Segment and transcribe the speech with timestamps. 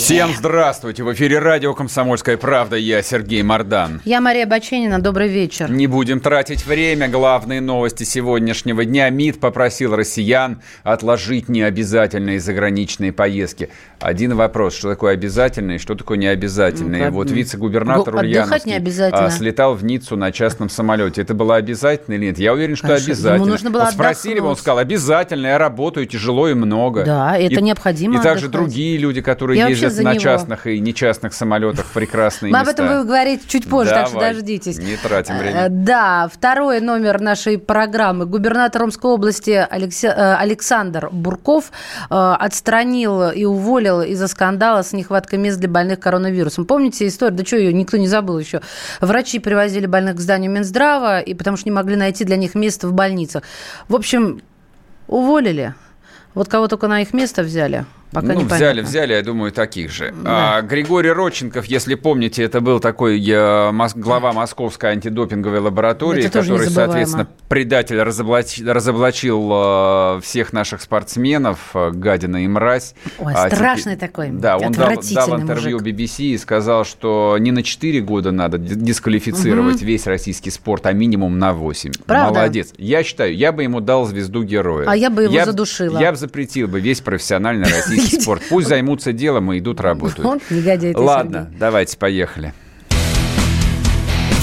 [0.00, 1.04] Всем здравствуйте!
[1.04, 2.74] В эфире радио «Комсомольская правда».
[2.76, 4.00] Я Сергей Мордан.
[4.06, 4.98] Я Мария Баченина.
[4.98, 5.70] Добрый вечер.
[5.70, 7.06] Не будем тратить время.
[7.06, 9.10] Главные новости сегодняшнего дня.
[9.10, 13.68] МИД попросил россиян отложить необязательные заграничные поездки.
[14.00, 14.74] Один вопрос.
[14.74, 17.10] Что такое обязательные, что такое необязательные?
[17.10, 19.26] Ну, вот вице-губернатор отдыхать Ульяновский не обязательно.
[19.26, 21.20] а, слетал в Ниццу на частном самолете.
[21.20, 22.38] Это было обязательно или нет?
[22.38, 23.12] Я уверен, что Конечно.
[23.12, 23.34] обязательно.
[23.42, 27.04] Ему нужно было вот спросили бы, он сказал, обязательно, я работаю тяжело и много.
[27.04, 28.50] Да, это необходимо И также отдыхать.
[28.64, 30.22] другие люди, которые Я вообще ездят за на него.
[30.22, 32.70] частных и нечастных самолетах прекрасные Мы места.
[32.70, 34.78] об этом будем говорить чуть позже, так что Давай, дождитесь.
[34.78, 35.66] не тратим Э, время.
[35.70, 38.26] Да, второй номер нашей программы.
[38.26, 41.70] Губернатор Омской области Алексе- э, Александр Бурков
[42.10, 46.64] э, отстранил и уволил из-за скандала с нехваткой мест для больных коронавирусом.
[46.64, 47.36] Помните историю?
[47.36, 48.60] Да что ее никто не забыл еще.
[49.00, 52.88] Врачи привозили больных к зданию Минздрава, и потому что не могли найти для них место
[52.88, 53.42] в больницах.
[53.88, 54.40] В общем,
[55.06, 55.74] уволили.
[56.34, 58.56] Вот кого только на их место взяли, пока ну, непонятно.
[58.56, 60.12] взяли, взяли, я думаю, таких же.
[60.22, 60.56] Да.
[60.58, 66.40] А, Григорий Родченков, если помните, это был такой э, мос- глава Московской антидопинговой лаборатории, Это
[66.40, 72.94] который, соответственно, предатель разоблач- разоблачил э, всех наших спортсменов, э, гадина и мразь.
[73.18, 75.88] Ой, А страшный теперь- такой, Да, он дал, дал интервью мужик.
[75.96, 80.92] BBC и сказал, что не на 4 года надо ди- дисквалифицировать весь российский спорт, а
[80.92, 81.92] минимум на 8.
[82.06, 82.40] Правда?
[82.40, 82.72] Молодец.
[82.78, 84.86] Я считаю, я бы ему дал звезду героя.
[84.88, 85.98] А я бы его б- задушила.
[85.98, 88.42] Я бы запретил бы весь профессиональный российский спорт.
[88.48, 90.26] Пусть займутся делом и идут работают.
[90.26, 91.58] Он негодяй Ладно, Сергей.
[91.58, 92.54] давайте, поехали.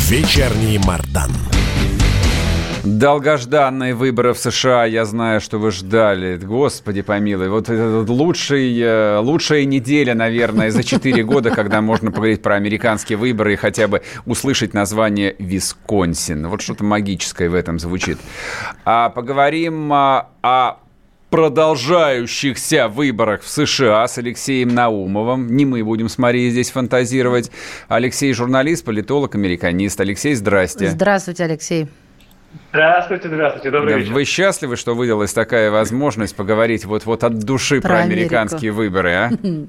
[0.10, 1.32] Вечерний Мардан.
[2.84, 6.38] Долгожданные выборы в США, я знаю, что вы ждали.
[6.38, 12.42] Господи помилуй, вот это лучший, э, лучшая неделя, наверное, за 4 года, когда можно поговорить
[12.42, 16.48] про американские выборы и хотя бы услышать название Висконсин.
[16.48, 18.20] Вот что-то магическое в этом звучит.
[18.86, 20.78] А поговорим а, о
[21.30, 25.56] продолжающихся выборах в США с Алексеем Наумовым.
[25.56, 27.52] Не мы будем с Марией здесь фантазировать.
[27.88, 30.00] Алексей журналист, политолог, американист.
[30.00, 30.88] Алексей, здрасте.
[30.88, 31.88] Здравствуйте, Алексей.
[32.72, 34.14] Здравствуйте, здравствуйте, добрый Да, вечер.
[34.14, 39.32] Вы счастливы, что выдалась такая возможность поговорить вот-вот от души про, Про американские выборы, а?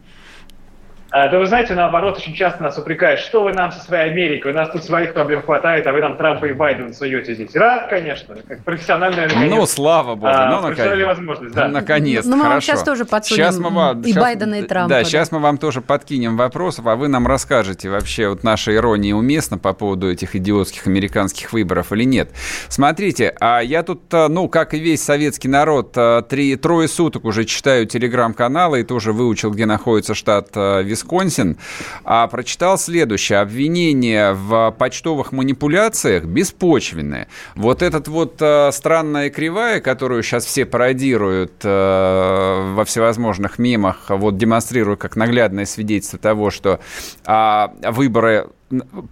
[1.10, 4.52] А, да вы знаете, наоборот, очень часто нас упрекают, что вы нам со своей Америкой,
[4.52, 7.50] у нас тут своих проблем хватает, а вы нам Трампа и Байдена суете здесь.
[7.52, 9.50] Да, конечно, как профессиональный американец.
[9.50, 11.06] Ну, слава богу, А, ну, наконец.
[11.06, 11.68] возможность, да.
[11.68, 12.66] Наконец, Ну, мы вам хорошо.
[12.66, 15.04] сейчас тоже подсунем Щас мы вам- и щас- Байдена, и Трампа, Да, да.
[15.04, 19.56] сейчас мы вам тоже подкинем вопросов, а вы нам расскажете вообще, вот наша ирония уместна
[19.56, 22.32] по поводу этих идиотских американских выборов или нет.
[22.68, 27.24] Смотрите, а я тут, а, ну, как и весь советский народ, а, три, трое суток
[27.24, 31.56] уже читаю телеграм-каналы и тоже выучил, где находится штат а, Висконсин,
[32.04, 33.38] а прочитал следующее.
[33.38, 37.28] Обвинение в почтовых манипуляциях беспочвенное.
[37.54, 44.36] Вот этот вот а, странная кривая, которую сейчас все пародируют а, во всевозможных мемах, вот
[44.36, 46.80] демонстрируя как наглядное свидетельство того, что
[47.24, 48.48] а, выборы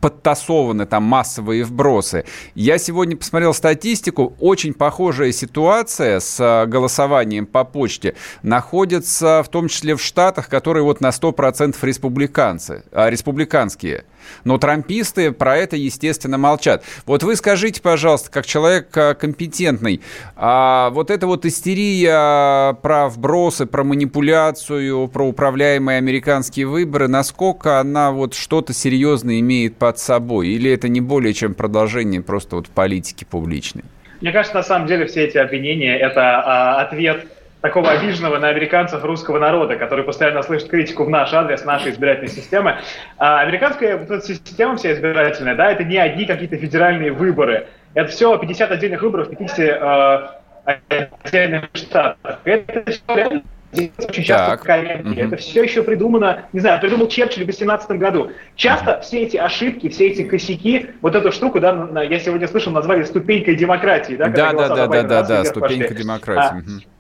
[0.00, 2.25] подтасованы там массовые вбросы.
[2.55, 4.34] Я сегодня посмотрел статистику.
[4.41, 10.83] Очень похожая ситуация с а, голосованием по почте находится в том числе в штатах, которые
[10.83, 14.05] вот на 100% республиканцы, а, республиканские.
[14.45, 16.85] Но трамписты про это, естественно, молчат.
[17.07, 20.01] Вот вы скажите, пожалуйста, как человек а, компетентный,
[20.37, 28.13] а вот эта вот истерия про вбросы, про манипуляцию, про управляемые американские выборы, насколько она
[28.13, 30.49] вот что-то серьезное имеет под собой?
[30.49, 33.85] Или это не более чем продолжение просто вот политики публичной?
[34.21, 37.27] Мне кажется, на самом деле все эти обвинения– это а, ответ
[37.66, 42.28] такого обиженного на американцев русского народа, который постоянно слышит критику в наш адрес, нашей избирательной
[42.28, 42.77] системы.
[43.19, 47.66] А американская вот эта система вся избирательная, да, это не одни какие-то федеральные выборы.
[47.95, 50.77] Это все 50 отдельных выборов в 50 э,
[51.24, 52.39] отдельных штатах.
[52.45, 53.42] Это реально
[53.72, 55.04] делается очень часто Так.
[55.04, 55.19] Мгм.
[55.19, 58.30] Это все еще придумано, не знаю, придумал Черчилль в 18 году.
[58.54, 63.03] Часто все эти ошибки, все эти косяки, вот эту штуку, да, я сегодня слышал, назвали
[63.03, 64.15] ступенькой демократии.
[64.15, 66.03] Да, Да, да, да, да, да, да, ступенька пошли.
[66.03, 66.65] демократии.
[66.84, 66.96] А.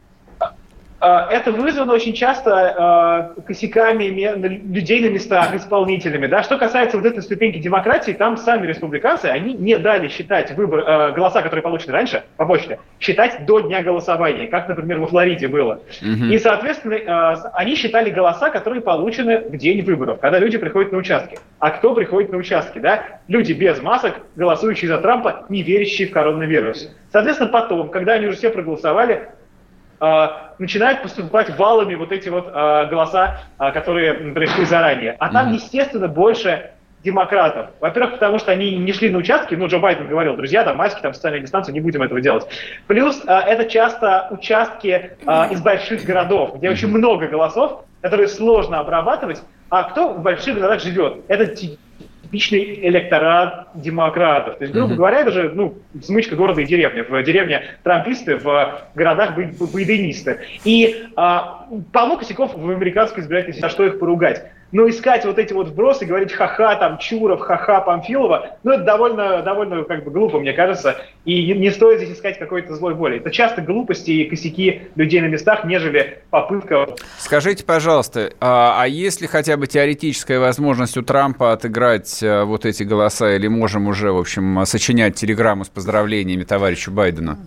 [1.06, 6.26] а, это вызвано очень часто э, косяками людей на местах, исполнителями.
[6.26, 6.42] Да?
[6.42, 11.12] Что касается вот этой ступеньки демократии, там сами республиканцы, они не дали считать выбор, э,
[11.12, 15.80] голоса, которые получены раньше по почте, считать до дня голосования, как, например, во Флориде было.
[16.02, 16.34] Mm-hmm.
[16.34, 21.38] И, соответственно, они считали голоса, которые получены в день выборов, когда люди приходят на участки.
[21.60, 22.80] А кто приходит на участки?
[22.80, 23.20] Да?
[23.28, 26.90] Люди без масок, голосующие за Трампа, не верящие в коронавирус.
[27.12, 29.28] Соответственно, потом, когда они уже все проголосовали, а,
[30.58, 35.16] начинают поступать валами вот эти вот а, голоса, а, которые пришли заранее.
[35.18, 36.70] А там, естественно, больше
[37.04, 37.70] демократов.
[37.80, 41.00] Во-первых, потому что они не шли на участки, ну, Джо Байден говорил, друзья, там маски,
[41.00, 42.46] там социальная дистанция, не будем этого делать.
[42.88, 45.12] Плюс это часто участки
[45.50, 49.40] из больших городов, где очень много голосов, которые сложно обрабатывать,
[49.70, 51.18] а кто в больших городах живет?
[51.28, 51.46] Это
[52.26, 54.58] типичный электорат демократов.
[54.58, 54.96] То есть, грубо mm-hmm.
[54.96, 57.02] говоря, это же ну, смычка города и деревни.
[57.02, 60.40] В деревне трамписты, в городах байденисты.
[60.64, 64.44] И а, полно косяков в американской избирательной системе, что их поругать.
[64.72, 69.42] Но искать вот эти вот вбросы, говорить ха-ха, там, Чуров, ха-ха, Памфилова, ну, это довольно,
[69.42, 73.18] довольно как бы глупо, мне кажется, и не, стоит здесь искать какой-то злой воли.
[73.18, 76.88] Это часто глупости и косяки людей на местах, нежели попытка...
[77.18, 82.66] Скажите, пожалуйста, а, а есть ли хотя бы теоретическая возможность у Трампа отыграть а, вот
[82.66, 87.38] эти голоса, или можем уже, в общем, сочинять телеграмму с поздравлениями товарищу Байдену?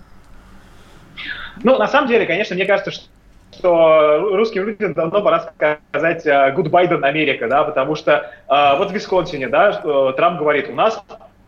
[1.63, 3.06] Ну, на самом деле, конечно, мне кажется, что
[3.60, 5.52] что русским людям давно пора
[5.92, 9.74] сказать э, «Good Biden Америка», да, потому что э, вот в Висконсине, да,
[10.14, 11.04] Трамп говорит, у нас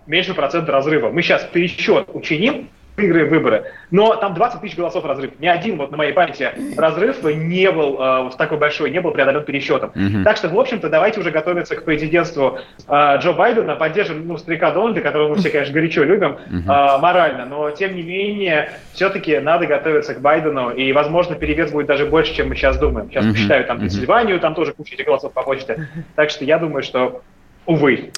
[0.07, 1.09] меньше процента разрыва.
[1.09, 3.65] Мы сейчас пересчет учиним, выиграем выборы.
[3.89, 5.31] Но там 20 тысяч голосов разрыв.
[5.39, 9.43] Ни один, вот на моей памяти, разрыв не был э, такой большой, не был преодолен
[9.43, 9.91] пересчетом.
[9.95, 10.23] Mm-hmm.
[10.23, 14.71] Так что, в общем-то, давайте уже готовиться к президентству э, Джо Байдена, поддержим ну, старика
[14.71, 16.97] Дональда, которого мы все, конечно, горячо любим, mm-hmm.
[16.97, 17.45] э, морально.
[17.45, 22.35] Но, тем не менее, все-таки надо готовиться к Байдену, и, возможно, перевес будет даже больше,
[22.35, 23.09] чем мы сейчас думаем.
[23.09, 23.31] Сейчас mm-hmm.
[23.31, 25.87] посчитаю там Пенсильванию, там тоже куча этих голосов по почте.
[26.15, 27.21] Так что я думаю, что,
[27.65, 28.11] увы.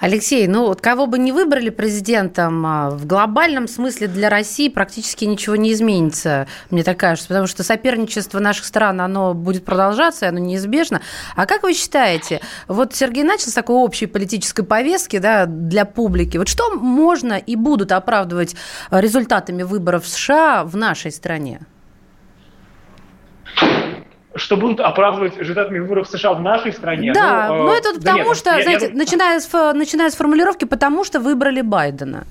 [0.00, 5.24] Алексей, ну вот кого бы не выбрали президентом, а, в глобальном смысле для России практически
[5.24, 10.38] ничего не изменится, мне так кажется, потому что соперничество наших стран, оно будет продолжаться, оно
[10.38, 11.00] неизбежно.
[11.34, 16.36] А как вы считаете, вот Сергей начал с такой общей политической повестки да, для публики.
[16.36, 18.54] Вот что можно и будут оправдывать
[18.92, 21.60] результатами выборов в США в нашей стране?
[24.38, 27.12] Что будут оправдывать результатами выборов в США в нашей стране.
[27.12, 28.94] Да, ну, э, но это да потому нет, что, я, знаете, я...
[28.94, 32.24] Начиная, с, начиная с формулировки, потому что выбрали Байдена.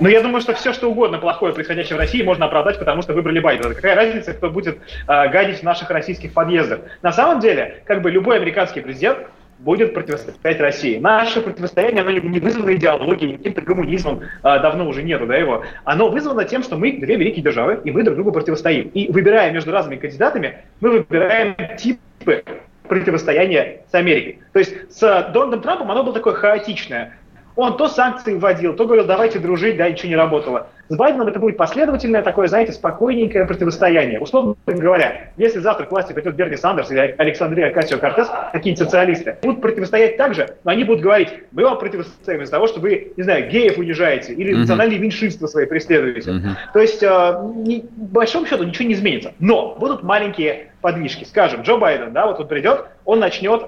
[0.00, 3.12] Но я думаю, что все, что угодно плохое, происходящее в России, можно оправдать, потому что
[3.12, 3.74] выбрали Байдена.
[3.74, 6.80] Какая разница, кто будет э, гадить в наших российских подъездах?
[7.02, 9.18] На самом деле, как бы любой американский президент
[9.60, 10.98] будет противостоять России.
[10.98, 15.62] Наше противостояние, оно не вызвано идеологией, каким-то коммунизмом, а, давно уже нету да, его.
[15.84, 18.88] Оно вызвано тем, что мы две великие державы, и мы друг другу противостоим.
[18.94, 22.42] И выбирая между разными кандидатами, мы выбираем типы
[22.88, 24.40] противостояния с Америкой.
[24.52, 27.16] То есть с Дональдом Трампом оно было такое хаотичное.
[27.56, 30.68] Он то санкции вводил, то говорил, давайте дружить, да, ничего не работало.
[30.90, 34.18] С Байденом это будет последовательное такое, знаете, спокойненькое противостояние.
[34.18, 39.36] Условно говоря, если завтра к власти придет Берни Сандерс или Александрия Акасио Кортес, какие-нибудь социалисты,
[39.40, 43.12] будут противостоять так же, но они будут говорить, мы вам противостоим из-за того, что вы,
[43.16, 44.58] не знаю, геев унижаете или uh-huh.
[44.58, 46.28] национальные меньшинства свои преследуете.
[46.28, 46.56] Uh-huh.
[46.72, 49.32] То есть, э, не, в большом счету, ничего не изменится.
[49.38, 51.22] Но будут маленькие подвижки.
[51.22, 53.66] Скажем, Джо Байден, да, вот он придет, он начнет э,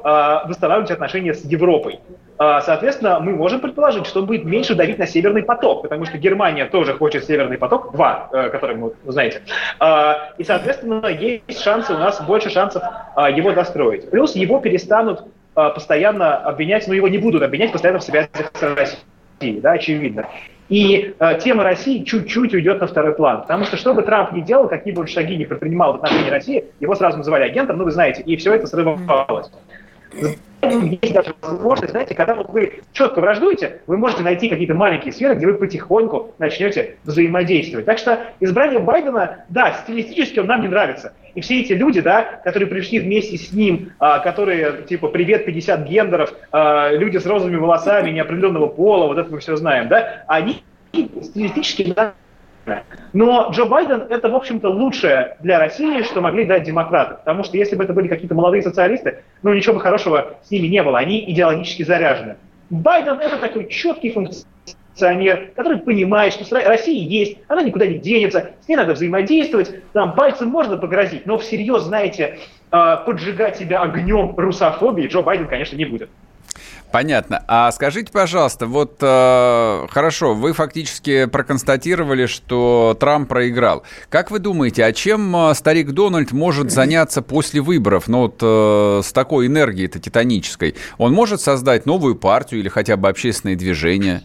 [0.48, 2.00] восстанавливать отношения с Европой.
[2.42, 6.18] Э, соответственно, мы можем предположить, что он будет меньше давить на Северный поток, потому что
[6.18, 9.42] Германия тоже хочет Северный поток, два, э, который вы знаете.
[9.78, 12.82] А, и, соответственно, есть шансы, у нас больше шансов
[13.14, 14.10] а, его достроить.
[14.10, 15.24] Плюс его перестанут
[15.54, 20.26] а, постоянно обвинять, но его не будут обвинять постоянно в связях с Россией, да, очевидно.
[20.68, 23.42] И э, тема России чуть-чуть уйдет на второй план.
[23.42, 26.30] Потому что что бы Трамп ни делал, какие бы он шаги не предпринимал в отношении
[26.30, 29.50] России, его сразу называли агентом, ну вы знаете, и все это срывалось
[30.62, 35.34] есть даже возможность, знаете, когда вот вы четко враждуете, вы можете найти какие-то маленькие сферы,
[35.34, 37.86] где вы потихоньку начнете взаимодействовать.
[37.86, 41.14] Так что избрание Байдена, да, стилистически он нам не нравится.
[41.34, 45.84] И все эти люди, да, которые пришли вместе с ним, а, которые, типа, привет, 50
[45.88, 50.62] гендеров, а, люди с розовыми волосами, неопределенного пола, вот это мы все знаем, да, они
[50.92, 51.94] стилистически
[53.12, 57.16] но Джо Байден это, в общем-то, лучшее для России, что могли дать демократы.
[57.16, 60.68] Потому что если бы это были какие-то молодые социалисты, ну ничего бы хорошего с ними
[60.68, 60.98] не было.
[60.98, 62.36] Они идеологически заряжены.
[62.70, 68.68] Байден это такой четкий функционер, который понимает, что Россия есть, она никуда не денется, с
[68.68, 72.38] ней надо взаимодействовать, там пальцем можно погрозить, но всерьез, знаете,
[72.70, 76.08] а, поджигать себя огнем русофобии Джо Байден, конечно, не будет.
[76.92, 77.42] Понятно.
[77.48, 83.82] А скажите, пожалуйста, вот э, хорошо, вы фактически проконстатировали, что Трамп проиграл.
[84.10, 89.00] Как вы думаете, а чем э, старик Дональд может заняться после выборов, ну вот э,
[89.02, 90.74] с такой энергией-то титанической?
[90.98, 94.22] Он может создать новую партию или хотя бы общественное движение?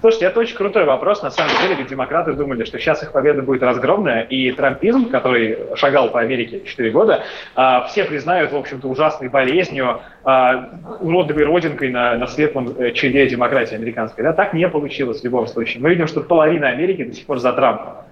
[0.00, 1.22] Слушайте, это очень крутой вопрос.
[1.22, 5.58] На самом деле, ведь демократы думали, что сейчас их победа будет разгромная, и трампизм, который
[5.74, 7.24] шагал по Америке 4 года,
[7.56, 13.26] а, все признают, в общем-то, ужасной болезнью, а, уродливой родинкой на, на светлом э, челе
[13.28, 14.22] демократии американской.
[14.22, 15.82] Да, так не получилось в любом случае.
[15.82, 18.04] Мы видим, что половина Америки до сих пор за Трампа.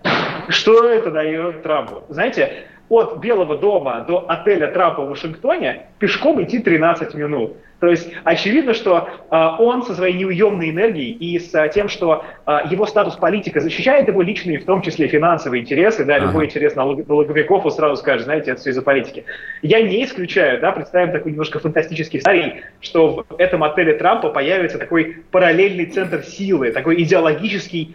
[0.49, 2.03] Что это дает Трампу?
[2.09, 7.57] Знаете, от Белого дома до отеля Трампа в Вашингтоне пешком идти 13 минут.
[7.81, 12.25] То есть очевидно, что э, он со своей неуемной энергией и с э, тем, что
[12.47, 16.27] э, его статус политика защищает его личные, в том числе финансовые интересы, да, ага.
[16.27, 19.25] любой интерес налог, налоговиков, он сразу скажет, знаете, это все из-за политики.
[19.61, 24.79] Я не исключаю, да, представим такой немножко фантастический сценарий, что в этом отеле Трампа появится
[24.79, 27.95] такой параллельный центр силы, такой идеологический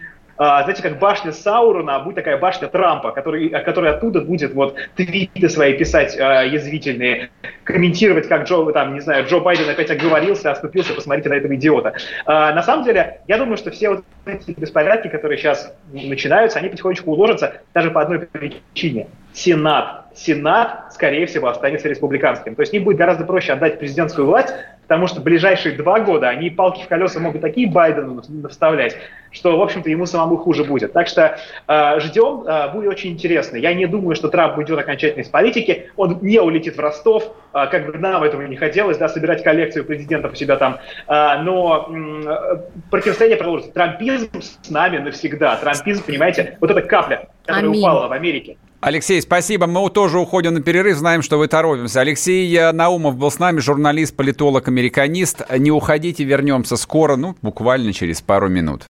[0.64, 5.50] знаете, как башня Саурона, а будет такая башня Трампа, который, который оттуда будет вот твиты
[5.50, 7.30] свои писать э, язвительные,
[7.64, 11.94] комментировать, как Джо, там, не знаю, Джо Байден опять оговорился, оступился, посмотрите на этого идиота.
[12.26, 16.70] Э, на самом деле, я думаю, что все вот эти беспорядки, которые сейчас начинаются, они
[16.70, 19.08] потихонечку уложатся даже по одной причине.
[19.34, 20.01] Сенат.
[20.16, 22.56] Сенат, скорее всего, останется республиканским.
[22.56, 24.54] То есть им будет гораздо проще отдать президентскую власть,
[24.84, 28.98] потому что ближайшие два года они палки в колеса могут такие Байдену вставлять,
[29.32, 30.92] что, в общем-то, ему самому хуже будет.
[30.92, 31.38] Так что
[31.68, 33.56] э, ждем, э, будет очень интересно.
[33.56, 37.68] Я не думаю, что Трамп уйдет окончательно из политики, он не улетит в Ростов, э,
[37.72, 41.90] как бы нам этого не хотелось, да, собирать коллекцию президентов у себя там, э, но
[41.90, 42.58] э,
[42.90, 43.72] противостояние продолжится.
[43.72, 45.56] Трампизм с нами навсегда.
[45.56, 47.80] Трампизм, понимаете, вот эта капля, которая Аминь.
[47.80, 49.68] упала в Америке, Алексей, спасибо.
[49.68, 52.02] Мы тоже уходим на перерыв, знаем, что вы торопимся.
[52.02, 55.44] Алексей Наумов был с нами, журналист, политолог, американист.
[55.56, 58.88] Не уходите, вернемся скоро, ну, буквально через пару минут.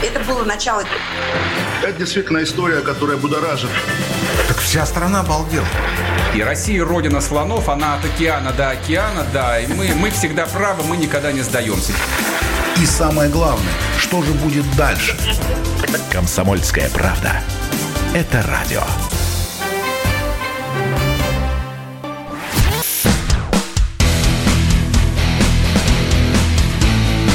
[0.00, 0.84] Это было начало.
[1.82, 3.70] Это действительно история, которая будоражит.
[4.46, 5.66] Так вся страна обалдела.
[6.36, 10.84] И Россия родина слонов, она от океана до океана, да, и мы, мы всегда правы,
[10.84, 11.92] мы никогда не сдаемся.
[12.80, 15.16] И самое главное, что же будет дальше?
[16.12, 17.40] Комсомольская правда.
[18.14, 18.82] Это радио.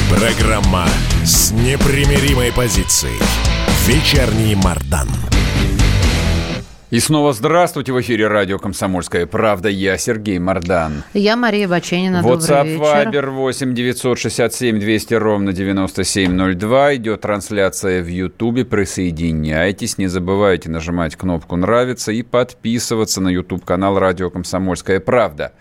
[0.09, 0.87] Программа
[1.23, 3.19] с непримиримой позицией.
[3.87, 5.09] Вечерний Мардан.
[6.91, 9.69] И снова здравствуйте в эфире радио «Комсомольская правда».
[9.69, 11.05] Я Сергей Мордан.
[11.13, 12.17] Я Мария Баченина.
[12.17, 16.95] WhatsApp, Viber 8 967 200 ровно 9702.
[16.95, 18.65] Идет трансляция в Ютубе.
[18.65, 19.97] Присоединяйтесь.
[19.97, 25.53] Не забывайте нажимать кнопку «Нравится» и подписываться на YouTube-канал «Радио Комсомольская правда».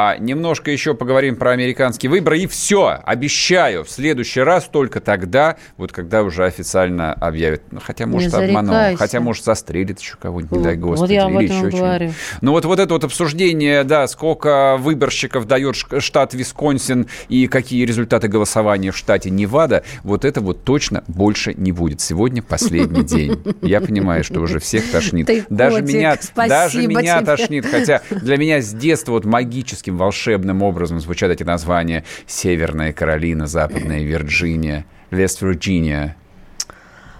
[0.00, 2.38] А немножко еще поговорим про американские выборы.
[2.38, 7.62] И все, обещаю, в следующий раз только тогда, вот когда уже официально объявят.
[7.72, 8.96] Ну, хотя, может, обманул.
[8.96, 11.00] Хотя, может, застрелит еще кого-нибудь, не дай господи.
[11.00, 12.12] Вот я об этом еще говорю.
[12.42, 18.28] Ну, вот, вот это вот обсуждение, да, сколько выборщиков дает штат Висконсин и какие результаты
[18.28, 22.00] голосования в штате Невада, вот это вот точно больше не будет.
[22.00, 23.42] Сегодня последний день.
[23.62, 25.28] Я понимаю, что уже всех тошнит.
[25.50, 27.66] Даже меня, даже меня тошнит.
[27.66, 32.04] Хотя для меня с детства вот магически магическим, волшебным образом звучат эти названия.
[32.26, 36.16] Северная Каролина, Западная Вирджиния, Вест-Вирджиния,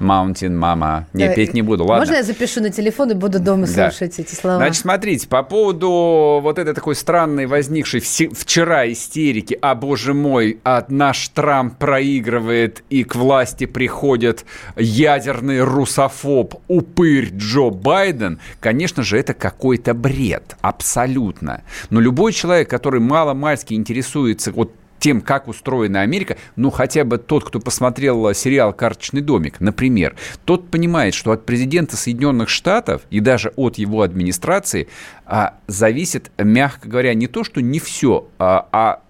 [0.00, 1.04] Mountain Mama.
[1.12, 2.04] Не, да, петь не буду, ладно.
[2.04, 3.90] Можно я запишу на телефон и буду дома да.
[3.90, 4.56] слушать эти слова?
[4.56, 10.84] Значит, смотрите, по поводу вот этой такой странной возникшей вчера истерики, а, боже мой, а
[10.88, 14.44] наш Трамп проигрывает и к власти приходит
[14.76, 21.62] ядерный русофоб, упырь Джо Байден, конечно же, это какой-то бред, абсолютно.
[21.90, 27.44] Но любой человек, который мало-мальски интересуется вот тем, как устроена Америка, ну, хотя бы тот,
[27.44, 33.52] кто посмотрел сериал «Карточный домик», например, тот понимает, что от президента Соединенных Штатов и даже
[33.56, 34.88] от его администрации
[35.26, 39.02] а, зависит, мягко говоря, не то, что не все, а, а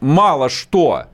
[0.00, 1.06] мало что.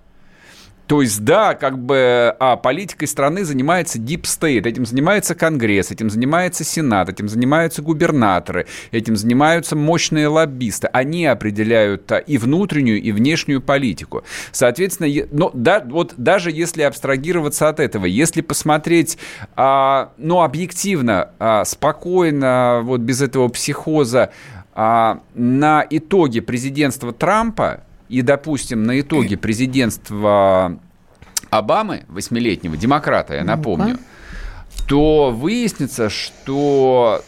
[0.87, 6.11] То есть, да, как бы а, политикой страны занимается Deep State, этим занимается Конгресс, этим
[6.11, 10.88] занимается Сенат, этим занимаются губернаторы, этим занимаются мощные лоббисты.
[10.93, 14.23] Они определяют а, и внутреннюю, и внешнюю политику.
[14.52, 19.19] Соответственно, но, да, вот даже если абстрагироваться от этого, если посмотреть,
[19.57, 24.31] а, ну, объективно, а, спокойно, вот без этого психоза,
[24.78, 30.79] а, на итоге президентства Трампа, и, допустим, на итоге президентства
[31.51, 33.99] Обамы, восьмилетнего, демократа, я напомню,
[34.89, 37.23] то выяснится, что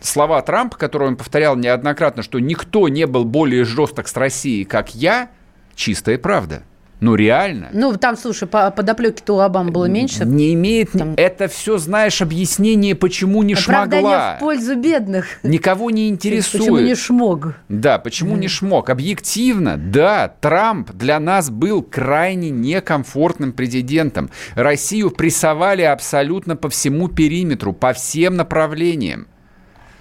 [0.00, 4.94] слова Трампа, которые он повторял неоднократно, что никто не был более жесток с Россией, как
[4.94, 5.30] я,
[5.74, 6.62] чистая правда.
[7.00, 7.68] Ну, реально.
[7.72, 10.24] Ну, там, слушай, по подоплеки-то у Обамы было меньше.
[10.24, 10.92] Не имеет...
[10.92, 11.14] Там...
[11.16, 14.36] Это все, знаешь, объяснение, почему не Оправдание шмогла.
[14.36, 15.26] в пользу бедных.
[15.42, 16.64] Никого не интересует.
[16.64, 17.54] Почему не шмог.
[17.68, 18.40] Да, почему mm.
[18.40, 18.90] не шмог.
[18.90, 24.30] Объективно, да, Трамп для нас был крайне некомфортным президентом.
[24.54, 29.28] Россию прессовали абсолютно по всему периметру, по всем направлениям.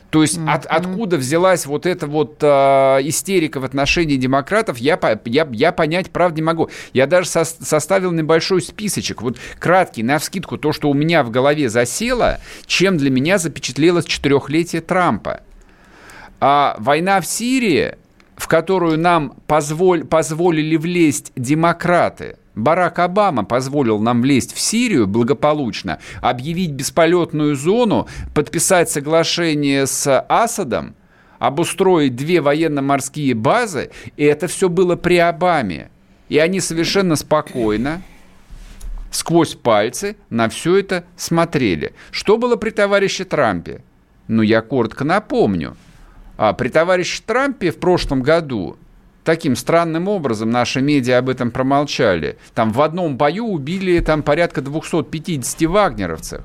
[0.09, 0.49] То есть mm-hmm.
[0.49, 2.47] от, откуда взялась вот эта вот э,
[3.03, 6.69] истерика в отношении демократов, я, я, я понять, правда, не могу.
[6.93, 11.31] Я даже со, составил небольшой списочек, вот краткий, на вскидку, то, что у меня в
[11.31, 15.41] голове засело, чем для меня запечатлелось четырехлетие Трампа.
[16.39, 17.95] А война в Сирии,
[18.37, 25.99] в которую нам позволь, позволили влезть демократы– Барак Обама позволил нам влезть в Сирию благополучно,
[26.21, 30.95] объявить бесполетную зону, подписать соглашение с Асадом,
[31.37, 35.91] обустроить две военно-морские базы, и это все было при Обаме.
[36.29, 38.01] И они совершенно спокойно,
[39.11, 41.93] сквозь пальцы, на все это смотрели.
[42.09, 43.83] Что было при товарище Трампе?
[44.27, 45.77] Ну, я коротко напомню.
[46.37, 48.77] А при товарище Трампе в прошлом году
[49.23, 52.37] таким странным образом наши медиа об этом промолчали.
[52.53, 56.43] Там в одном бою убили там порядка 250 вагнеровцев.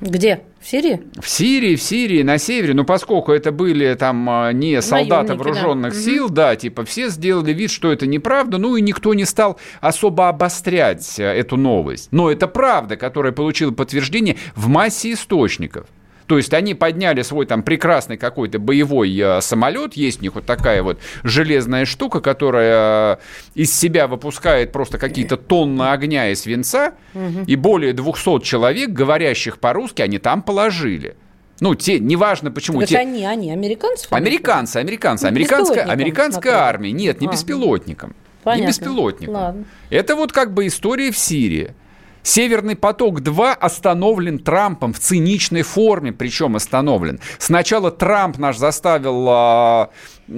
[0.00, 0.42] Где?
[0.60, 1.02] В Сирии?
[1.20, 2.72] В Сирии, в Сирии, на севере.
[2.74, 6.00] Ну, поскольку это были там а, не солдаты Наемники, вооруженных да.
[6.00, 10.28] сил, да, типа все сделали вид, что это неправда, ну и никто не стал особо
[10.28, 12.08] обострять э, эту новость.
[12.12, 15.86] Но это правда, которая получила подтверждение в массе источников.
[16.30, 20.46] То есть они подняли свой там прекрасный какой-то боевой э, самолет, есть у них вот
[20.46, 23.16] такая вот железная штука, которая э,
[23.56, 27.42] из себя выпускает просто какие-то тонны огня и свинца, угу.
[27.48, 31.16] и более 200 человек, говорящих по-русски, они там положили.
[31.58, 32.78] Ну, те, неважно почему.
[32.78, 32.98] Так те...
[32.98, 34.06] они, они, американцы?
[34.10, 35.24] Американцы, американцы.
[35.24, 36.92] Ну, американская, американская армия.
[36.92, 37.32] Нет, не а.
[37.32, 38.14] беспилотником.
[38.44, 38.62] Понятно.
[38.62, 39.34] Не беспилотником.
[39.34, 39.64] Ладно.
[39.90, 41.74] Это вот как бы история в Сирии.
[42.22, 47.20] Северный поток-2 остановлен Трампом в циничной форме, причем остановлен.
[47.38, 49.90] Сначала Трамп наш заставил а,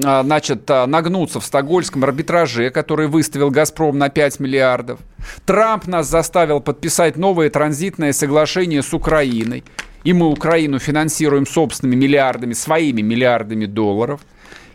[0.04, 5.00] а, значит, а, нагнуться в стокгольмском арбитраже, который выставил «Газпром» на 5 миллиардов.
[5.44, 9.64] Трамп нас заставил подписать новое транзитное соглашение с Украиной.
[10.04, 14.20] И мы Украину финансируем собственными миллиардами, своими миллиардами долларов.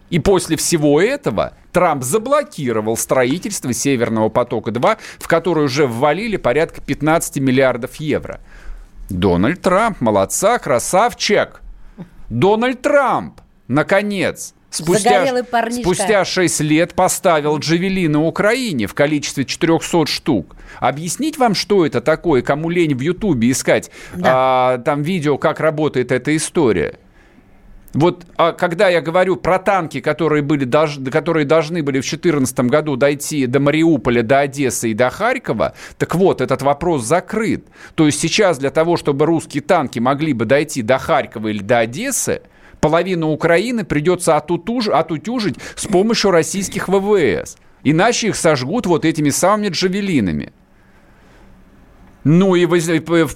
[0.10, 7.38] И после всего этого Трамп заблокировал строительство Северного потока-2, в который уже ввалили порядка 15
[7.38, 8.40] миллиардов евро.
[9.10, 11.62] Дональд Трамп, молодца, красавчик.
[12.30, 20.56] Дональд Трамп, наконец, спустя, спустя 6 лет поставил джавели на Украине в количестве 400 штук.
[20.80, 24.32] Объяснить вам, что это такое, кому лень в Ютубе искать да.
[24.34, 26.96] а, там видео, как работает эта история–
[27.94, 30.70] вот а когда я говорю про танки, которые, были,
[31.10, 36.14] которые должны были в 2014 году дойти до Мариуполя, до Одессы и до Харькова, так
[36.16, 37.66] вот, этот вопрос закрыт.
[37.96, 41.80] То есть сейчас для того, чтобы русские танки могли бы дойти до Харькова или до
[41.80, 42.42] Одессы,
[42.82, 47.58] половину Украины придется отутуж, отутюжить с помощью российских ВВС.
[47.84, 50.52] Иначе их сожгут вот этими самыми джавелинами.
[52.24, 52.66] Ну и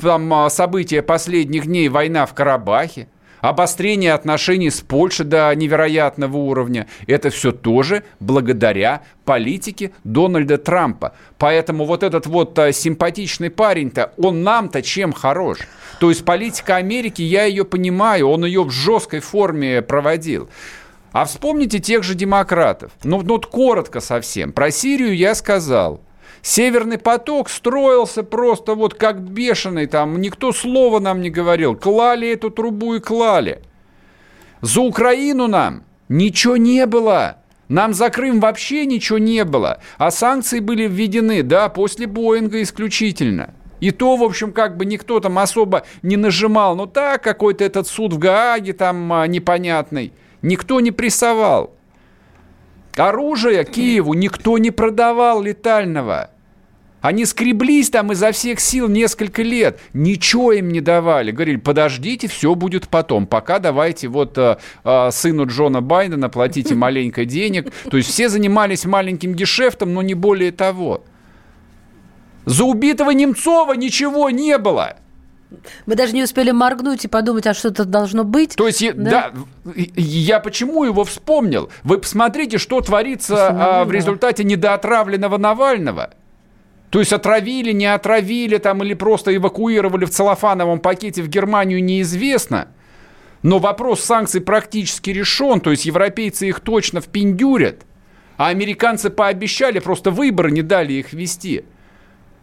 [0.02, 3.08] там а, события последних дней, война в Карабахе
[3.42, 6.88] обострение отношений с Польшей до невероятного уровня.
[7.08, 11.14] Это все тоже благодаря политике Дональда Трампа.
[11.38, 15.60] Поэтому вот этот вот а, симпатичный парень-то, он нам-то чем хорош?
[16.00, 20.50] То есть политика Америки, я ее понимаю, он ее в жесткой форме проводил.
[21.12, 22.92] А вспомните тех же демократов.
[23.04, 24.54] Ну, ну коротко совсем.
[24.54, 26.02] Про Сирию я сказал–
[26.42, 31.76] Северный поток строился просто вот как бешеный, там никто слова нам не говорил.
[31.76, 33.62] Клали эту трубу и клали.
[34.62, 37.38] За Украину нам ничего не было.
[37.68, 39.80] Нам за Крым вообще ничего не было.
[39.98, 43.54] А санкции были введены, да, после Боинга исключительно.
[43.80, 46.76] И то, в общем, как бы никто там особо не нажимал.
[46.76, 50.12] Ну так, какой-то этот суд в Гааге там а, непонятный.
[50.42, 51.74] Никто не прессовал.
[52.98, 56.30] Оружие Киеву никто не продавал летального.
[57.02, 61.32] Они скреблись там изо всех сил несколько лет, ничего им не давали.
[61.32, 63.26] Говорили, подождите, все будет потом.
[63.26, 67.74] Пока давайте вот э, э, сыну Джона Байдена платите маленько денег.
[67.90, 71.04] То есть все занимались маленьким гешефтом, но не более того.
[72.46, 74.98] За убитого Немцова ничего не было.
[75.86, 78.56] Мы даже не успели моргнуть и подумать, а что-то должно быть.
[78.56, 79.32] То есть, да?
[79.32, 81.70] да, я почему его вспомнил?
[81.84, 86.12] Вы посмотрите, что творится а, в результате недоотравленного Навального.
[86.90, 92.68] То есть отравили, не отравили там или просто эвакуировали в целлофановом пакете в Германию, неизвестно.
[93.44, 97.84] Но вопрос санкций практически решен, то есть европейцы их точно впендюрят,
[98.38, 101.64] а американцы пообещали, просто выборы не дали их вести.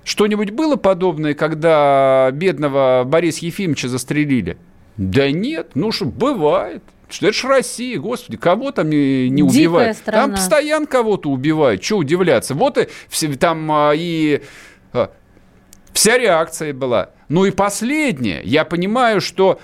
[0.08, 4.56] Что-нибудь было подобное, когда бедного Бориса Ефимовича застрелили?
[4.96, 6.82] Да нет, ну что, бывает.
[7.10, 9.98] Что это ж Россия, господи, кого там не, не убивают?
[10.06, 12.54] Там постоянно кого-то убивают, что удивляться.
[12.54, 14.40] Вот и все, там а, и
[14.94, 15.10] а,
[15.92, 17.10] вся реакция была.
[17.28, 19.60] Ну и последнее, я понимаю, что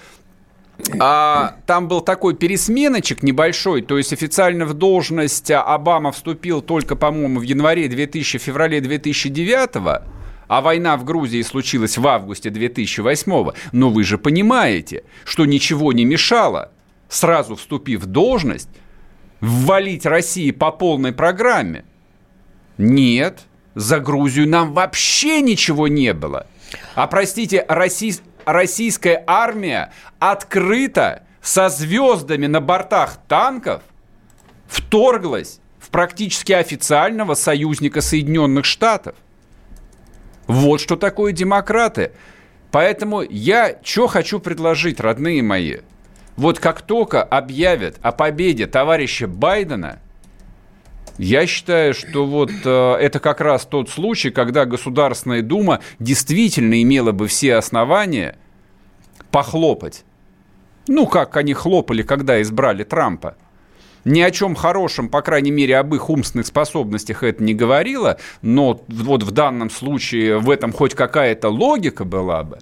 [1.00, 7.40] а, там был такой пересменочек небольшой, то есть официально в должность Обама вступил только, по-моему,
[7.40, 10.02] в январе 2000, феврале 2009
[10.48, 16.04] а война в Грузии случилась в августе 2008 но вы же понимаете, что ничего не
[16.04, 16.72] мешало,
[17.08, 18.68] сразу вступив в должность,
[19.40, 21.84] ввалить России по полной программе.
[22.78, 23.40] Нет,
[23.74, 26.46] за Грузию нам вообще ничего не было.
[26.94, 33.82] А простите, Россия российская армия открыто со звездами на бортах танков
[34.66, 39.14] вторглась в практически официального союзника Соединенных Штатов.
[40.46, 42.12] Вот что такое демократы.
[42.70, 45.78] Поэтому я что хочу предложить, родные мои.
[46.36, 50.00] Вот как только объявят о победе товарища Байдена,
[51.16, 57.12] я считаю, что вот э, это как раз тот случай, когда Государственная Дума действительно имела
[57.12, 58.36] бы все основания
[59.30, 60.04] похлопать.
[60.88, 63.36] Ну, как они хлопали, когда избрали Трампа.
[64.04, 68.84] Ни о чем хорошем, по крайней мере, об их умственных способностях это не говорило, но
[68.88, 72.58] вот в данном случае в этом хоть какая-то логика была бы.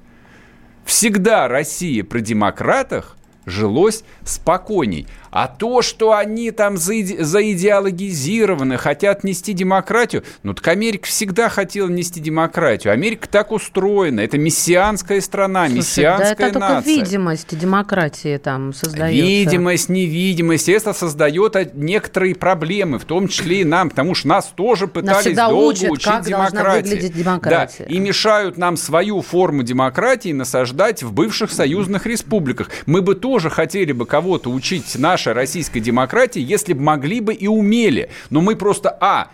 [0.84, 5.06] Всегда Россия при демократах жилось спокойней.
[5.32, 12.20] А то, что они там заидеологизированы, хотят нести демократию, ну так Америка всегда хотела нести
[12.20, 12.92] демократию.
[12.92, 14.20] Америка так устроена.
[14.20, 16.82] Это мессианская страна, Слушай, мессианская да это нация.
[16.82, 19.24] только видимость демократии там создается.
[19.24, 20.68] Видимость, невидимость.
[20.68, 25.48] Это создает некоторые проблемы, в том числе и нам, потому что нас тоже пытались нас
[25.48, 27.08] долго учат, учить как демократии.
[27.08, 27.86] демократия.
[27.88, 32.68] Да, и мешают нам свою форму демократии насаждать в бывших союзных республиках.
[32.84, 37.34] Мы бы тоже хотели бы кого-то учить наш нашей российской демократии, если бы могли бы
[37.34, 38.10] и умели.
[38.30, 39.28] Но мы просто, а,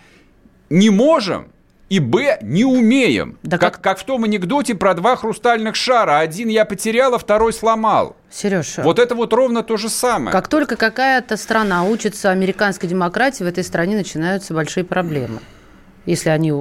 [0.71, 1.49] не можем,
[1.89, 3.39] и Б, не умеем.
[3.43, 3.83] Да как, как...
[3.83, 6.19] как в том анекдоте про два хрустальных шара.
[6.19, 8.17] Один я потерял, а второй сломал.
[8.31, 10.33] Сереж, вот это вот ровно то же самое.
[10.33, 15.41] Как только какая-то страна учится американской демократии, в этой стране начинаются большие проблемы.
[16.05, 16.53] Если они...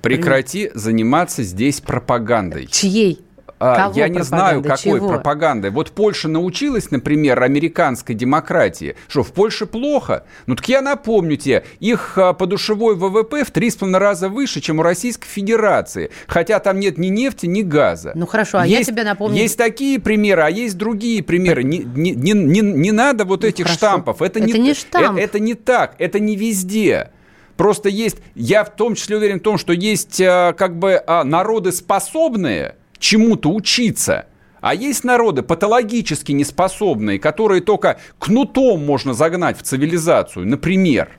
[0.00, 2.66] Прекрати заниматься здесь пропагандой.
[2.66, 3.20] Чьей?
[3.64, 5.08] А, Кого я не знаю, какой Чего?
[5.08, 5.70] пропагандой.
[5.70, 8.94] Вот Польша научилась, например, американской демократии.
[9.08, 10.24] Что, в Польше плохо?
[10.46, 14.60] Ну так я напомню тебе, их а, подушевой ВВП в три с половиной раза выше,
[14.60, 16.10] чем у Российской Федерации.
[16.26, 18.12] Хотя там нет ни нефти, ни газа.
[18.14, 19.38] Ну хорошо, а есть, я тебе напомню...
[19.38, 21.62] Есть такие примеры, а есть другие примеры.
[21.62, 23.78] Не, не, не, не, не надо вот ну, этих хорошо.
[23.78, 24.20] штампов.
[24.20, 25.16] Это, это не, не штамп.
[25.16, 27.12] Это, это не так, это не везде.
[27.56, 31.72] Просто есть, я в том числе уверен в том, что есть а, как бы народы
[31.72, 34.26] способные чему-то учиться.
[34.62, 41.10] А есть народы патологически неспособные, которые только кнутом можно загнать в цивилизацию, например.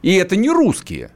[0.00, 1.10] И это не русские.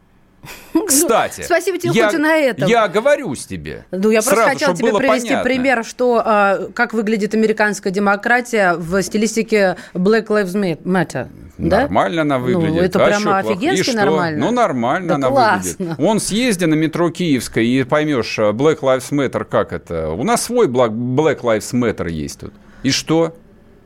[0.87, 2.68] Кстати, спасибо тебе я, хоть и на этом.
[2.68, 3.85] Я говорю с тебе.
[3.90, 5.44] Ну, я просто хотел тебе привести понятно.
[5.44, 11.29] пример, что а, как выглядит американская демократия в стилистике Black Lives Matter.
[11.59, 12.22] Нормально да?
[12.22, 12.74] она ну, выглядит.
[12.74, 14.46] Ну, это а прямо офигенски нормально.
[14.46, 15.74] Ну, нормально да она классно.
[15.79, 16.00] выглядит.
[16.00, 20.11] Он съезди на метро Киевской и поймешь, а, Black Lives Matter, как это.
[20.11, 22.55] У нас свой Black Lives Matter есть тут.
[22.83, 23.37] И что?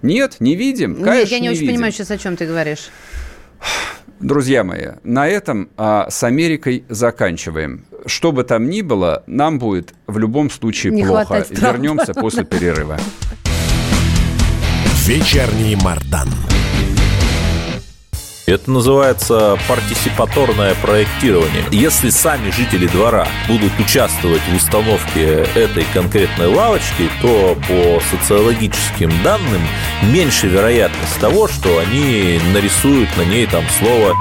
[0.03, 0.97] Нет, не видим?
[0.97, 1.75] Конечно, Нет, я не, не очень видим.
[1.75, 2.90] понимаю сейчас, о чем ты говоришь.
[4.20, 7.85] Друзья мои, на этом а, с Америкой заканчиваем.
[8.07, 11.44] Что бы там ни было, нам будет в любом случае Не плохо.
[11.50, 12.98] Вернемся после перерыва.
[15.07, 16.29] Вечерний Мардан.
[18.46, 21.64] Это называется партисипаторное проектирование.
[21.70, 29.62] Если сами жители двора будут участвовать в установке этой конкретной лавочки, то по социологическим данным
[30.02, 34.14] меньше вероятность того, что они нарисуют на ней там слово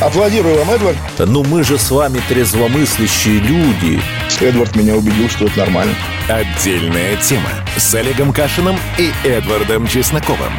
[0.00, 0.96] Аплодирую вам, Эдвард.
[1.18, 4.00] Ну мы же с вами трезвомыслящие люди.
[4.40, 5.94] Эдвард меня убедил, что это нормально.
[6.28, 10.52] Отдельная тема с Олегом Кашиным и Эдвардом Чесноковым.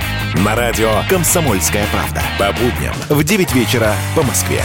[0.44, 2.22] На радио «Комсомольская правда».
[2.40, 4.64] По будням в 9 вечера по Москве.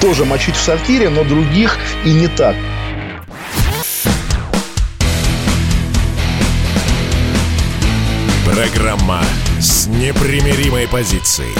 [0.00, 2.56] Тоже мочить в сортире, но других и не так.
[8.44, 9.22] Программа
[9.60, 11.54] с непримиримой позицией.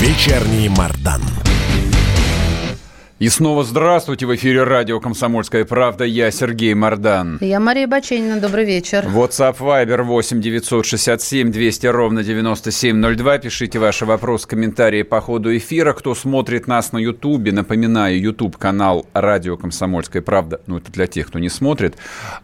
[0.00, 1.22] Вечерний Мардан.
[3.18, 4.26] И снова здравствуйте.
[4.26, 6.04] В эфире радио «Комсомольская правда».
[6.04, 7.38] Я Сергей Мордан.
[7.40, 8.38] Я Мария Баченина.
[8.38, 9.06] Добрый вечер.
[9.06, 13.38] WhatsApp Viber 8 967 200 ровно 9702.
[13.38, 15.94] Пишите ваши вопросы, комментарии по ходу эфира.
[15.94, 20.60] Кто смотрит нас на Ютубе, напоминаю, YouTube канал «Радио Комсомольская правда».
[20.66, 21.96] Ну, это для тех, кто не смотрит.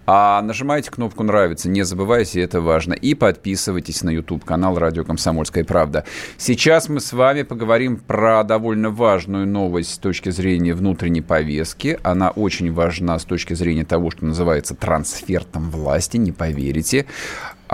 [0.07, 1.69] А нажимайте кнопку «Нравится».
[1.69, 2.95] Не забывайте, это важно.
[2.95, 6.07] И подписывайтесь на YouTube канал «Радио Комсомольская правда».
[6.39, 11.99] Сейчас мы с вами поговорим про довольно важную новость с точки зрения зрения внутренней повестки.
[12.03, 17.07] Она очень важна с точки зрения того, что называется трансфертом власти, не поверите.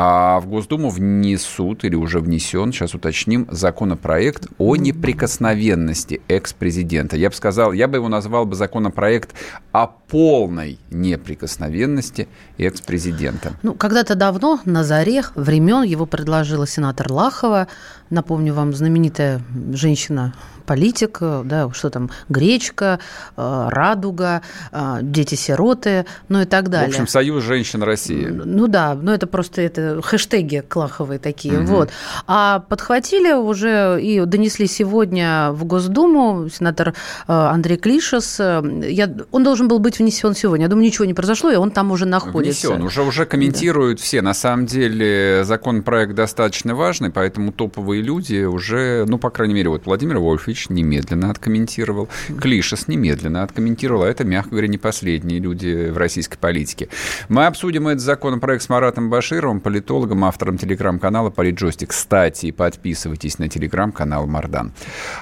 [0.01, 7.17] А в Госдуму внесут или уже внесен, сейчас уточним, законопроект о неприкосновенности экс-президента.
[7.17, 9.35] Я бы сказал, я бы его назвал бы законопроект
[9.73, 13.55] о полной неприкосновенности экс-президента.
[13.65, 17.67] Ну, когда-то давно, на заре времен, его предложила сенатор Лахова.
[18.11, 19.41] Напомню вам, знаменитая
[19.73, 20.35] женщина
[20.69, 23.01] политик, да, что там, гречка,
[23.37, 26.89] э, радуга, э, дети-сироты, ну и так далее.
[26.89, 28.27] В общем, Союз женщин России.
[28.27, 31.67] Ну да, ну это просто это хэштеги клаховые такие, угу.
[31.69, 31.91] вот.
[32.27, 36.93] А подхватили уже и донесли сегодня в Госдуму сенатор э,
[37.33, 38.39] Андрей Клишес.
[38.39, 40.67] Я, он должен был быть внесен сегодня.
[40.67, 42.69] Я думаю, ничего не произошло, и он там уже находится.
[42.69, 44.05] Внесен, уже, уже комментируют да.
[44.05, 44.21] все.
[44.21, 49.87] На самом деле законопроект достаточно важный, поэтому топовые люди уже, ну, по крайней мере, вот
[49.87, 52.09] Владимир Вольфович немедленно откомментировал,
[52.41, 56.89] Клишес немедленно откомментировал, а это, мягко говоря, не последние люди в российской политике.
[57.29, 61.91] Мы обсудим этот законопроект с Маратом Башировым, политологом, автором телеграм-канала «Политджойстик».
[61.91, 64.73] Кстати, подписывайтесь на телеграм-канал Мардан.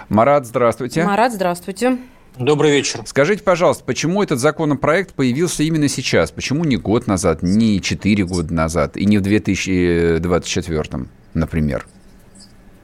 [0.08, 1.04] Марат, здравствуйте.
[1.04, 1.98] Марат, здравствуйте.
[2.38, 3.00] Добрый вечер.
[3.06, 6.30] Скажите, пожалуйста, почему этот законопроект появился именно сейчас?
[6.30, 11.86] Почему не год назад, не четыре года назад и не в 2024, например?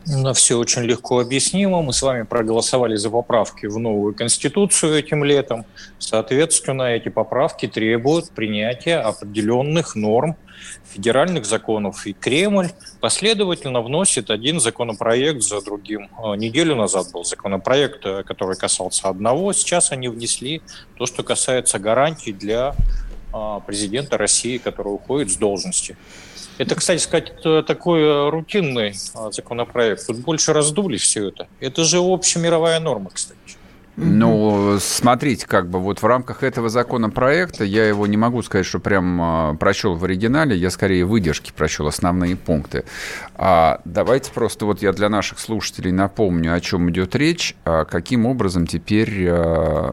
[0.06, 1.80] Ну, все очень легко объяснимо.
[1.82, 5.64] Мы с вами проголосовали за поправки в новую Конституцию этим летом.
[5.98, 10.36] Соответственно, эти поправки требуют принятия определенных норм
[10.92, 12.06] федеральных законов.
[12.06, 16.08] И Кремль последовательно вносит один законопроект за другим.
[16.18, 19.52] А, неделю назад был законопроект, э, который касался одного.
[19.52, 20.62] Сейчас они внесли
[20.96, 22.74] то, что касается гарантий для
[23.32, 25.96] а, президента России, который уходит с должности.
[26.58, 27.32] Это, кстати сказать,
[27.66, 30.06] такой э, рутинный а, законопроект.
[30.06, 31.48] Тут больше раздули все это.
[31.60, 33.38] Это же общемировая норма, кстати.
[33.96, 38.78] Ну, смотрите, как бы вот в рамках этого законопроекта я его не могу сказать, что
[38.78, 42.84] прям а, прочел в оригинале, я скорее выдержки прочел, основные пункты.
[43.34, 48.24] А давайте просто вот я для наших слушателей напомню, о чем идет речь, а каким
[48.24, 49.30] образом теперь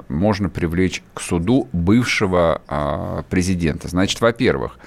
[0.08, 3.90] можно привлечь к суду бывшего президента.
[3.90, 4.78] Значит, во-первых,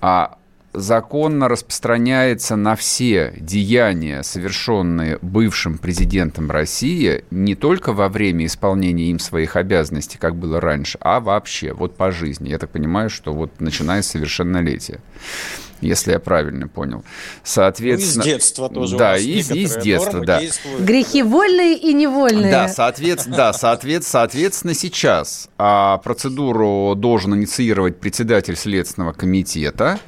[0.00, 0.38] а
[0.76, 9.18] законно распространяется на все деяния, совершенные бывшим президентом России, не только во время исполнения им
[9.18, 12.50] своих обязанностей, как было раньше, а вообще, вот по жизни.
[12.50, 15.00] Я так понимаю, что вот начиная с совершеннолетия
[15.80, 17.04] если я правильно понял.
[17.44, 18.96] Соответственно, ну, из детства тоже.
[18.96, 20.40] Да, из, из детства, да.
[20.40, 20.80] Действуют.
[20.80, 22.50] Грехи вольные и невольные.
[22.50, 29.98] Да, соответственно, да, соответственно, соответственно сейчас а, процедуру должен инициировать председатель Следственного комитета.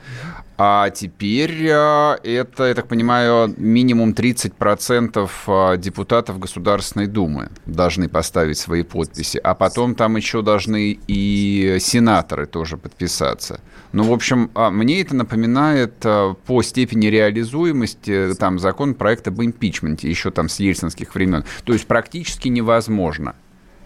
[0.61, 8.59] А теперь э, это, я так понимаю, минимум 30% э, депутатов Государственной Думы должны поставить
[8.59, 9.39] свои подписи.
[9.39, 13.61] А потом там еще должны и сенаторы тоже подписаться.
[13.93, 19.41] Ну, в общем, а, мне это напоминает э, по степени реализуемости там закон проекта об
[19.41, 21.45] импичменте еще там с ельцинских времен.
[21.63, 23.37] То есть практически невозможно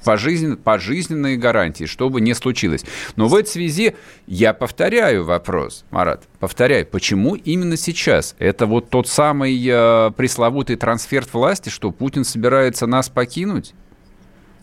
[0.05, 2.85] пожизненно, пожизненные гарантии, что бы ни случилось.
[3.17, 3.95] Но в этой связи
[4.27, 8.35] я повторяю вопрос, Марат, повторяю, почему именно сейчас?
[8.38, 13.75] Это вот тот самый э, пресловутый трансфер власти, что Путин собирается нас покинуть?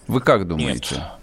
[0.08, 0.96] Вы как думаете?
[0.96, 1.19] Нет.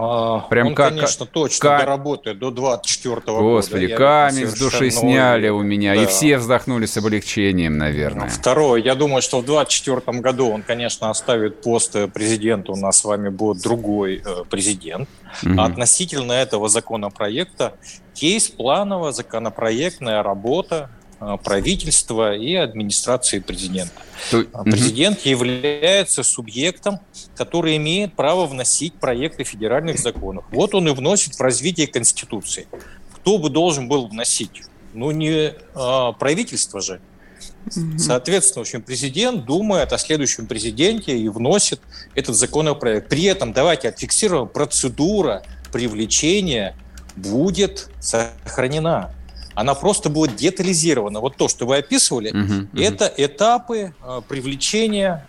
[0.00, 1.80] А, Прям Он, как, конечно, точно как...
[1.80, 3.40] доработает до 24 года.
[3.40, 6.02] Господи, камень с души сняли у меня, да.
[6.02, 8.28] и все вздохнули с облегчением, наверное.
[8.28, 13.04] Второе, я думаю, что в 24 году он, конечно, оставит пост президента, у нас с
[13.04, 15.08] вами будет другой э, президент.
[15.42, 15.60] Угу.
[15.60, 17.74] А относительно этого законопроекта
[18.14, 20.97] есть плановая законопроектная работа Э,
[21.44, 23.92] правительства и администрации президента.
[24.30, 24.44] То...
[24.64, 25.28] Президент угу.
[25.28, 27.00] является субъектом,
[27.36, 30.44] который имеет право вносить проекты федеральных законов.
[30.50, 32.66] Вот он и вносит в развитие Конституции.
[33.14, 34.62] Кто бы должен был вносить?
[34.94, 37.00] Ну, не а, правительство же.
[37.98, 41.80] Соответственно, в общем, президент думает о следующем президенте и вносит
[42.14, 43.08] этот законопроект.
[43.08, 46.74] При этом давайте отфиксируем, процедура привлечения
[47.16, 49.12] будет сохранена
[49.58, 51.18] она просто будет детализирована.
[51.18, 53.14] Вот то, что вы описывали, угу, это угу.
[53.16, 55.26] этапы э, привлечения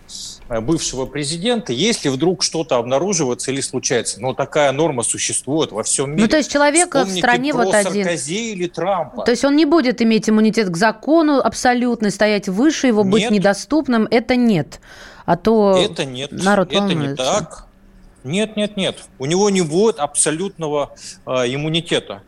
[0.48, 4.20] э, бывшего президента, если вдруг что-то обнаруживается или случается.
[4.20, 6.22] Но такая норма существует во всем мире.
[6.22, 8.04] Ну, то есть человек в стране вот один.
[8.04, 9.24] Саркози или Трампа.
[9.24, 13.32] То есть он не будет иметь иммунитет к закону абсолютно, стоять выше его, быть нет.
[13.32, 14.06] недоступным.
[14.12, 14.80] Это нет.
[15.24, 17.08] А то это нет, народ это волнуется.
[17.08, 17.66] не так.
[18.22, 18.96] Нет, нет, нет.
[19.18, 20.94] У него не будет абсолютного
[21.26, 22.22] э, иммунитета.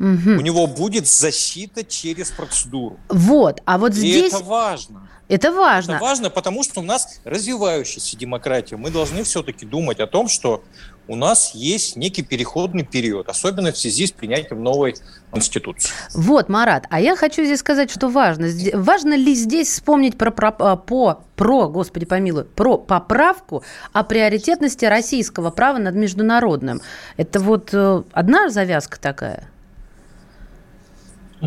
[0.00, 0.30] Угу.
[0.30, 2.98] У него будет защита через процедуру.
[3.08, 4.32] Вот, а вот здесь...
[4.32, 5.08] И это важно.
[5.28, 5.92] Это важно.
[5.92, 8.76] Это важно, потому что у нас развивающаяся демократия.
[8.76, 10.62] Мы должны все-таки думать о том, что
[11.08, 14.96] у нас есть некий переходный период, особенно в связи с принятием новой
[15.30, 15.90] Конституции.
[16.14, 18.48] Вот, Марат, а я хочу здесь сказать, что важно.
[18.74, 24.84] Важно ли здесь вспомнить про, про, а, по, про, господи помилуй, про поправку о приоритетности
[24.84, 26.82] российского права над международным?
[27.16, 29.48] Это вот э, одна завязка такая?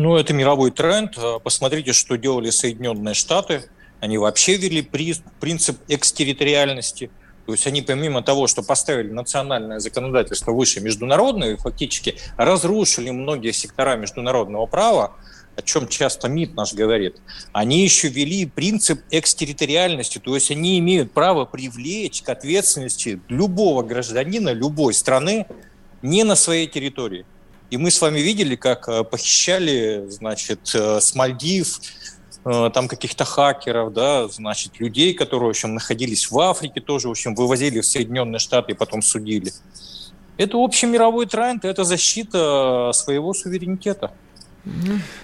[0.00, 1.18] Ну, это мировой тренд.
[1.42, 3.64] Посмотрите, что делали Соединенные Штаты.
[3.98, 7.10] Они вообще ввели принцип экстерриториальности.
[7.46, 13.96] То есть они помимо того, что поставили национальное законодательство выше международного фактически разрушили многие сектора
[13.96, 15.16] международного права,
[15.56, 17.16] о чем часто МИД наш говорит,
[17.52, 24.50] они еще ввели принцип экстерриториальности, то есть они имеют право привлечь к ответственности любого гражданина
[24.50, 25.46] любой страны
[26.02, 27.26] не на своей территории.
[27.70, 31.80] И мы с вами видели, как э, похищали, значит, э, с Мальдив,
[32.44, 37.10] э, там каких-то хакеров, да, значит, людей, которые, в общем, находились в Африке тоже, в
[37.10, 39.52] общем, вывозили в Соединенные Штаты и потом судили.
[40.38, 44.12] Это общий мировой тренд, это защита своего суверенитета.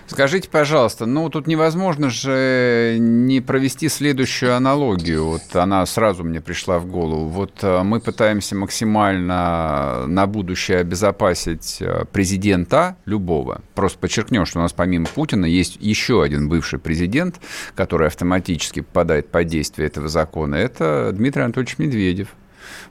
[0.06, 5.26] Скажите, пожалуйста, ну тут невозможно же не провести следующую аналогию.
[5.26, 7.28] Вот она сразу мне пришла в голову.
[7.28, 13.62] Вот э, мы пытаемся максимально на будущее обезопасить э, президента любого.
[13.74, 17.40] Просто подчеркнем, что у нас помимо Путина есть еще один бывший президент,
[17.74, 20.54] который автоматически попадает под действие этого закона.
[20.54, 22.28] Это Дмитрий Анатольевич Медведев.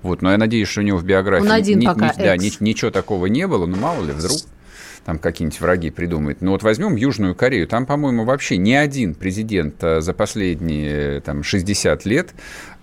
[0.02, 3.26] Вот, но я надеюсь, что у него в биографии ни, ни, да, ни, ничего такого
[3.26, 4.38] не было, но мало ли вдруг
[5.06, 6.42] там какие-нибудь враги придумают.
[6.42, 7.68] Но вот возьмем Южную Корею.
[7.68, 12.34] Там, по-моему, вообще ни один президент э, за последние там, 60 лет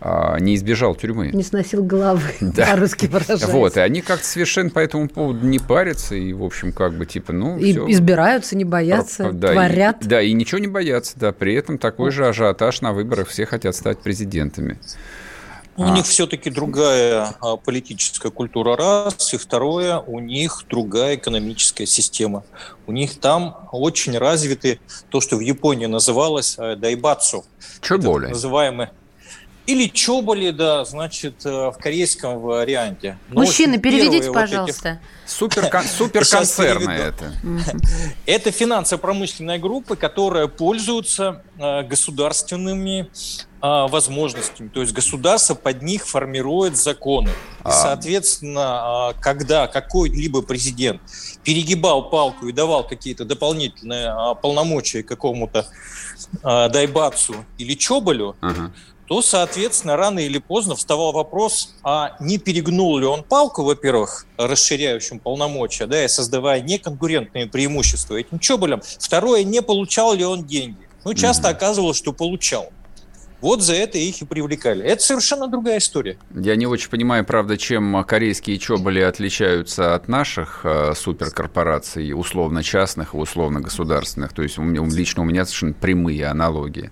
[0.01, 1.31] а, не избежал тюрьмы.
[1.33, 2.67] Не сносил головы, да.
[2.67, 3.45] по-русски выражаясь.
[3.45, 7.05] Вот, и они как-то совершенно по этому поводу не парятся, и, в общем, как бы,
[7.05, 7.91] типа, ну, И все.
[7.91, 10.03] избираются, не боятся, да, творят.
[10.05, 13.45] И, да, и ничего не боятся, да, при этом такой же ажиотаж на выборах, все
[13.45, 14.79] хотят стать президентами.
[15.77, 15.91] У а.
[15.91, 22.45] них все-таки другая а, политическая культура раз, и второе, у них другая экономическая система.
[22.87, 27.45] У них там очень развиты то, что в Японии называлось а, дайбацу.
[27.81, 28.27] Чоболи.
[28.27, 28.89] Называемый
[29.71, 33.19] или чоболи, да, значит, э, в корейском варианте.
[33.29, 34.89] Но Мужчины, переведите, вот пожалуйста.
[34.89, 35.31] Эти...
[35.31, 37.33] Супер, суперконцерны это.
[38.27, 43.07] Это финансово-промышленная группа, которая пользуется э, государственными э,
[43.61, 44.69] возможностями.
[44.69, 47.29] То есть государство под них формирует законы.
[47.29, 47.33] И,
[47.65, 47.71] а.
[47.71, 51.01] соответственно, когда какой-либо президент
[51.45, 55.67] перегибал палку и давал какие-то дополнительные полномочия какому-то
[56.43, 58.73] Дайбацу или Чоболю, ага
[59.11, 65.19] то, соответственно, рано или поздно вставал вопрос, а не перегнул ли он палку, во-первых, расширяющим
[65.19, 68.83] полномочия, да, и создавая неконкурентные преимущества этим чоболям.
[69.01, 70.79] Второе, не получал ли он деньги.
[71.05, 71.51] Ну, часто mm-hmm.
[71.51, 72.71] оказывалось, что получал.
[73.41, 74.85] Вот за это их и привлекали.
[74.85, 76.19] Это совершенно другая история.
[76.35, 83.15] Я не очень понимаю, правда, чем корейские чоболи отличаются от наших э, суперкорпораций, условно частных
[83.15, 84.33] и условно государственных.
[84.33, 86.91] То есть у меня, лично у меня совершенно прямые аналогии.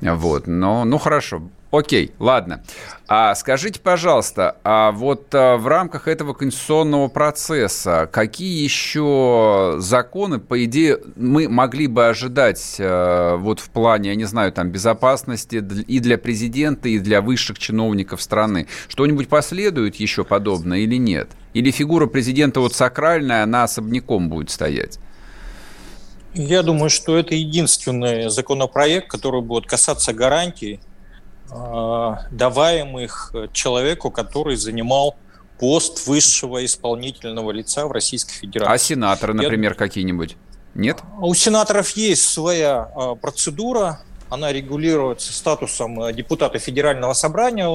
[0.00, 0.46] Вот.
[0.46, 2.62] Но, ну хорошо, Окей, ладно.
[3.08, 10.62] А скажите, пожалуйста, а вот а, в рамках этого конституционного процесса какие еще законы, по
[10.66, 15.98] идее, мы могли бы ожидать а, вот в плане, я не знаю, там безопасности и
[15.98, 18.68] для президента, и для высших чиновников страны?
[18.88, 21.30] Что-нибудь последует еще подобное или нет?
[21.54, 24.98] Или фигура президента вот сакральная, она особняком будет стоять?
[26.34, 30.91] Я думаю, что это единственный законопроект, который будет касаться гарантий Э,
[32.30, 35.16] даваемых человеку, который занимал
[35.58, 38.74] пост высшего исполнительного лица в Российской Федерации.
[38.74, 39.76] А сенаторы, например, Я...
[39.76, 40.36] какие-нибудь?
[40.74, 40.98] Нет?
[41.20, 47.68] У сенаторов есть своя э, процедура, она регулируется статусом э, депутата Федерального собрания.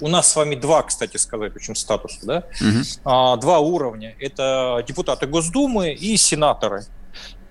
[0.00, 2.44] У нас с вами два, кстати сказать, очень статуса, да?
[2.60, 3.40] Угу.
[3.40, 4.14] Два уровня.
[4.20, 6.84] Это депутаты Госдумы и сенаторы.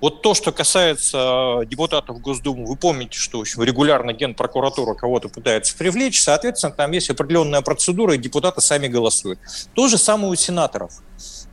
[0.01, 5.29] Вот то, что касается э, депутатов Госдумы, вы помните, что в общем, регулярно Генпрокуратура кого-то
[5.29, 9.39] пытается привлечь, соответственно, там есть определенная процедура, и депутаты сами голосуют.
[9.73, 10.91] То же самое у сенаторов.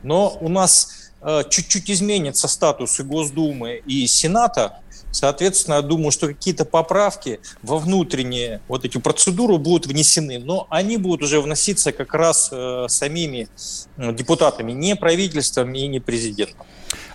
[0.03, 1.11] Но у нас
[1.49, 8.61] чуть-чуть изменится статус и Госдумы, и Сената, Соответственно, я думаю, что какие-то поправки во внутренние
[8.67, 13.47] вот эти процедуры будут внесены, но они будут уже вноситься как раз э, самими
[13.95, 16.65] депутатами, не правительством и не президентом.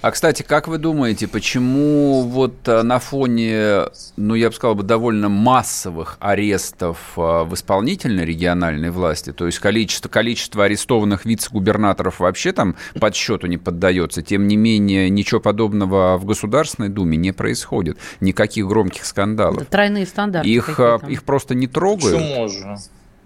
[0.01, 3.86] А, кстати, как вы думаете, почему вот э, на фоне,
[4.16, 9.59] ну, я бы сказал бы, довольно массовых арестов э, в исполнительной региональной власти, то есть
[9.59, 16.24] количество, количество арестованных вице-губернаторов вообще там подсчету не поддается, тем не менее ничего подобного в
[16.24, 19.62] Государственной Думе не происходит, никаких громких скандалов.
[19.62, 20.49] Это тройные стандарты.
[20.49, 22.16] Их, э, их просто не трогают.
[22.16, 22.76] Почему же?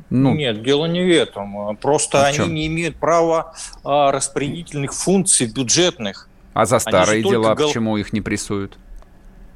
[0.08, 1.74] Ну, Нет, дело не в этом.
[1.78, 6.28] Просто они не имеют права а, распределительных функций бюджетных.
[6.54, 7.66] А за старые дела гол...
[7.66, 8.76] почему их не прессуют?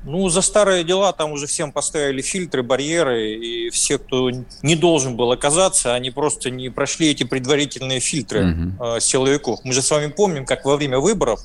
[0.04, 4.30] Ну, за старые дела там уже всем поставили фильтры, барьеры, и все, кто
[4.62, 8.84] не должен был оказаться, они просто не прошли эти предварительные фильтры угу.
[8.84, 9.60] э, силовиков.
[9.64, 11.40] Мы же с вами помним, как во время выборов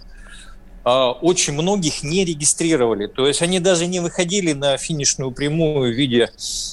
[0.84, 3.08] очень многих не регистрировали.
[3.08, 6.32] То есть они даже не выходили на финишную прямую в виде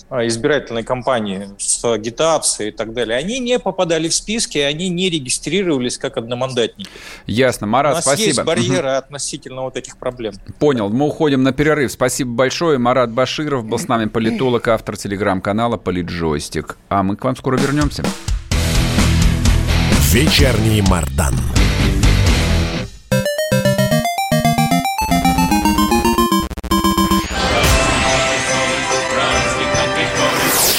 [0.09, 3.19] а, избирательной кампании с агитацией и так далее.
[3.19, 6.91] Они не попадали в списки, они не регистрировались как одномандатники.
[7.27, 7.67] Ясно.
[7.67, 8.27] Марат, У нас спасибо.
[8.27, 8.97] есть барьеры угу.
[8.97, 10.35] относительно вот этих проблем.
[10.59, 10.89] Понял.
[10.89, 11.93] Мы уходим на перерыв.
[11.93, 12.79] Спасибо большое.
[12.79, 16.79] Марат Баширов был с нами, политолог, автор телеграм-канала «Политджойстик».
[16.89, 18.05] А мы к вам скоро вернемся.
[20.11, 21.35] Вечерний Мардан.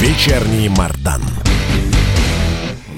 [0.00, 1.20] Вечерний Мардан.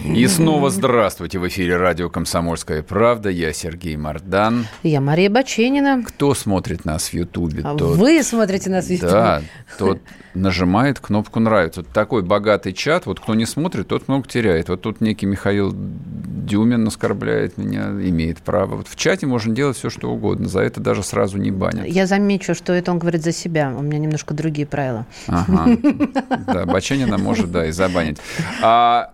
[0.05, 1.39] И снова здравствуйте.
[1.39, 3.31] В эфире радио «Комсомольская правда».
[3.31, 4.67] Я Сергей Мардан.
[4.83, 6.03] Я Мария Баченина.
[6.05, 7.63] Кто смотрит нас в Ютубе?
[7.65, 7.97] А тот...
[7.97, 9.11] Вы смотрите нас в Ютубе.
[9.11, 9.43] Да,
[9.79, 10.01] тот
[10.35, 11.83] нажимает кнопку «Нравится».
[11.83, 13.07] Вот такой богатый чат.
[13.07, 14.69] Вот кто не смотрит, тот много теряет.
[14.69, 18.77] Вот тут некий Михаил Дюмин оскорбляет меня, имеет право.
[18.77, 20.49] Вот в чате можно делать все, что угодно.
[20.49, 21.87] За это даже сразу не банят.
[21.87, 23.73] Я замечу, что это он говорит за себя.
[23.77, 25.07] У меня немножко другие правила.
[25.29, 25.79] Ага.
[26.47, 28.19] Да, Баченина может, да, и забанить.
[28.63, 29.13] А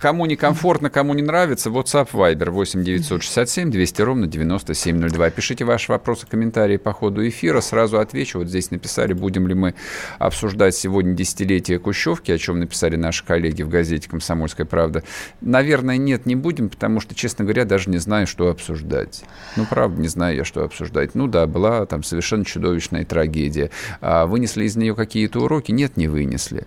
[0.00, 5.28] Кому некомфортно, кому не нравится, WhatsApp, Viber 8 967 200 ровно 9702.
[5.28, 7.60] Пишите ваши вопросы, комментарии по ходу эфира.
[7.60, 8.38] Сразу отвечу.
[8.38, 9.74] Вот здесь написали, будем ли мы
[10.18, 15.04] обсуждать сегодня десятилетие Кущевки, о чем написали наши коллеги в газете «Комсомольская правда».
[15.42, 19.22] Наверное, нет, не будем, потому что, честно говоря, даже не знаю, что обсуждать.
[19.56, 21.14] Ну, правда, не знаю я, что обсуждать.
[21.14, 23.70] Ну да, была там совершенно чудовищная трагедия.
[24.00, 25.72] А вынесли из нее какие-то уроки?
[25.72, 26.66] Нет, не вынесли.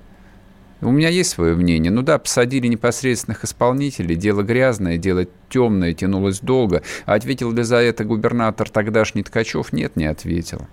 [0.84, 1.92] У меня есть свое мнение.
[1.92, 4.16] Ну да, посадили непосредственных исполнителей.
[4.16, 6.84] Дело грязное, дело темное, тянулось долго.
[7.06, 9.72] А ответил ли за это губернатор тогдашний Ткачев?
[9.72, 10.68] Нет, не ответил.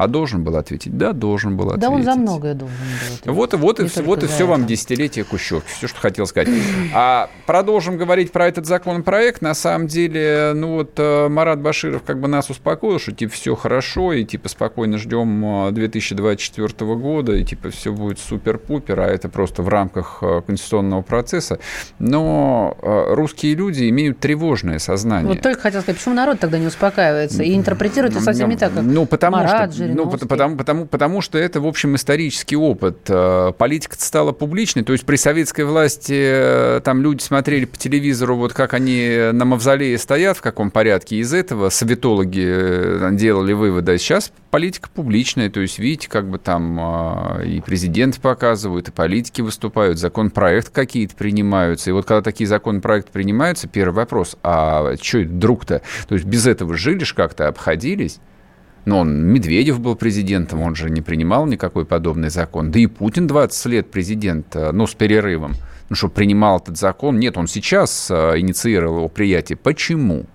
[0.00, 0.96] А должен был ответить?
[0.96, 1.82] Да, должен был ответить.
[1.82, 3.26] Да, он за многое должен был ответить.
[3.26, 5.68] Вот, вот, и, вот и все вам десятилетие Кущевки.
[5.76, 6.48] Все, что хотел сказать.
[6.94, 9.42] А продолжим говорить про этот законопроект.
[9.42, 13.54] На самом деле, ну вот э, Марат Баширов как бы нас успокоил, что типа все
[13.54, 19.28] хорошо, и типа спокойно ждем 2024 э, года, и типа все будет супер-пупер, а это
[19.28, 21.58] просто в рамках э, конституционного процесса.
[21.98, 25.28] Но русские люди имеют тревожное сознание.
[25.28, 28.72] Вот только хотел сказать, почему народ тогда не успокаивается и интерпретирует это совсем не так,
[28.72, 32.98] как ну, потому Марат, что, ну, потому, потому, потому что это, в общем, исторический опыт.
[33.08, 38.36] Э, политика стала публичной, то есть при советской власти э, там люди смотрели по телевизору,
[38.36, 41.16] вот как они на мавзолее стоят, в каком порядке.
[41.16, 43.92] Из этого советологи э, делали выводы.
[43.92, 49.40] А сейчас политика публичная, то есть видите, как бы там и президент показывают, и политики
[49.40, 51.90] выступают, законопроект какие-то принимаются.
[51.90, 55.82] И вот когда такие законопроекты принимаются, первый вопрос, а что вдруг-то?
[56.08, 58.20] То есть без этого жили ж как-то, обходились?
[58.84, 62.70] Но он, Медведев был президентом, он же не принимал никакой подобный закон.
[62.70, 65.54] Да и Путин 20 лет президент, э, ну, с перерывом.
[65.88, 67.18] Ну, что принимал этот закон.
[67.18, 69.56] Нет, он сейчас э, инициировал его приятие.
[69.56, 70.26] Почему?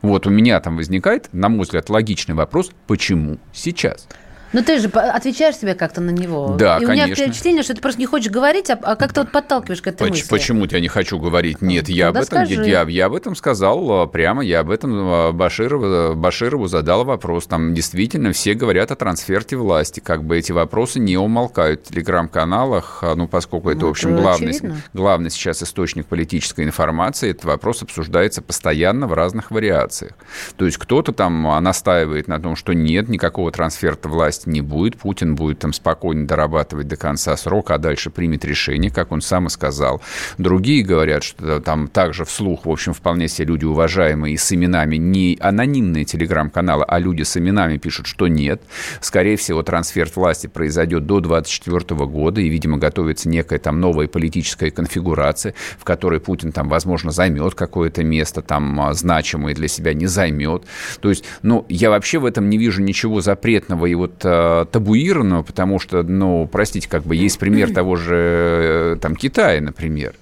[0.00, 4.08] Вот у меня там возникает, на мой взгляд, логичный вопрос, почему сейчас?
[4.52, 6.56] Но ты же отвечаешь себе как-то на него.
[6.58, 7.14] Да, И конечно.
[7.14, 9.86] у меня впечатление, что ты просто не хочешь говорить, а, а как-то вот подталкиваешь к
[9.86, 10.28] этой Поч- мысли.
[10.28, 11.62] Почему я не хочу говорить?
[11.62, 12.54] Нет, я об, этом, скажи.
[12.64, 17.46] я, я об этом сказал а, прямо, я об этом а, Баширову, Баширову задал вопрос.
[17.46, 23.02] Там действительно все говорят о трансферте власти, как бы эти вопросы не умолкают в телеграм-каналах,
[23.16, 24.58] ну, поскольку это, Ну, в общем, главный,
[24.92, 30.12] главный сейчас источник политической информации, этот вопрос обсуждается постоянно в разных вариациях.
[30.56, 35.34] То есть кто-то там настаивает на том, что нет, никакого трансферта власти не будет, Путин
[35.34, 39.50] будет там спокойно дорабатывать до конца срока, а дальше примет решение, как он сам и
[39.50, 40.00] сказал.
[40.38, 44.96] Другие говорят, что там также вслух, в общем, вполне себе люди уважаемые и с именами,
[44.96, 48.62] не анонимные телеграм-каналы, а люди с именами пишут, что нет.
[49.00, 54.70] Скорее всего, трансфер власти произойдет до 2024 года, и, видимо, готовится некая там новая политическая
[54.70, 60.06] конфигурация, в которой Путин там, возможно, займет какое-то место там а, значимое для себя, не
[60.06, 60.64] займет.
[61.00, 65.42] То есть, ну, я вообще в этом не вижу ничего запретного и вот э, табуированного,
[65.42, 70.14] потому что, ну, простите, как бы есть пример того же э, там Китая, например.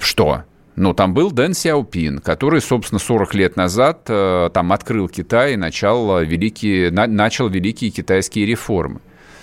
[0.00, 0.44] Что?
[0.74, 5.56] Ну, там был Дэн Сяопин, который, собственно, 40 лет назад э, там открыл Китай и
[5.56, 9.00] начал э, великие, на- начал великие китайские реформы.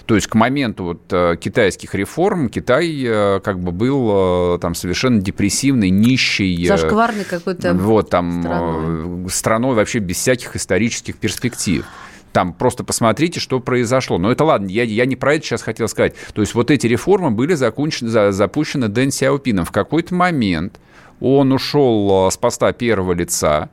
[0.07, 6.65] То есть к моменту вот китайских реформ Китай как бы был там совершенно депрессивный, нищий.
[6.65, 9.29] Зашкварный какой-то вот там страной.
[9.29, 11.85] страной вообще без всяких исторических перспектив.
[12.31, 14.17] Там просто посмотрите, что произошло.
[14.17, 16.13] Но это ладно, я, я не про это сейчас хотел сказать.
[16.33, 19.65] То есть вот эти реформы были закончены, за- запущены Дэн Сяопином.
[19.65, 20.79] В какой-то момент
[21.19, 23.69] он ушел э, с поста первого лица,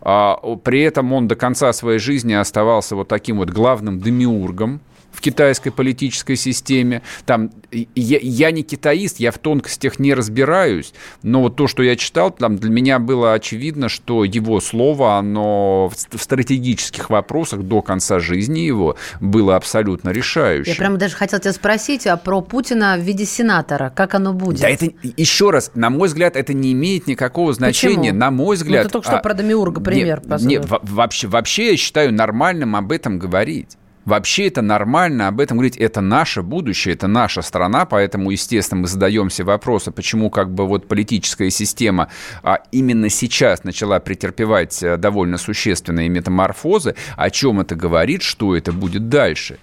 [0.00, 4.80] а, при этом он до конца своей жизни оставался вот таким вот главным демиургом
[5.12, 7.02] в китайской политической системе.
[7.26, 10.92] Там, я, я не китаист, я в тонкостях не разбираюсь,
[11.22, 15.88] но вот то, что я читал, там для меня было очевидно, что его слово, оно
[15.88, 20.72] в ст- в стратегических вопросах до конца жизни его было абсолютно решающим.
[20.72, 23.92] Я прямо даже хотела тебя спросить а про Путина в виде сенатора.
[23.94, 24.60] Как оно будет?
[24.60, 27.98] Да это, еще раз, на мой взгляд, это не имеет никакого значения.
[27.98, 28.18] Почему?
[28.18, 28.86] На мой Ну, взгляд...
[28.86, 32.92] ты только что про Демиурга пример Нет, нет, во- вообще, вообще я считаю нормальным об
[32.92, 33.76] этом говорить.
[34.04, 35.76] Вообще это нормально об этом говорить.
[35.76, 40.88] Это наше будущее, это наша страна, поэтому, естественно, мы задаемся вопросом, почему как бы вот
[40.88, 42.08] политическая система
[42.42, 46.96] а, именно сейчас начала претерпевать а, довольно существенные метаморфозы.
[47.16, 49.58] О чем это говорит, что это будет дальше?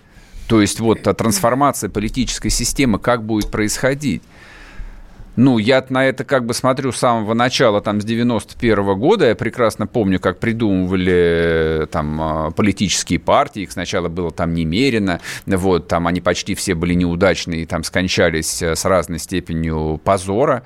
[0.48, 4.24] То есть вот а, трансформация политической системы как будет происходить?
[5.42, 9.30] Ну, я на это как бы смотрю с самого начала, там, с 91 года.
[9.30, 13.62] Я прекрасно помню, как придумывали э, там э, политические партии.
[13.62, 15.22] Их сначала было там немерено.
[15.46, 20.64] Вот, там они почти все были неудачные там скончались э, с разной степенью позора.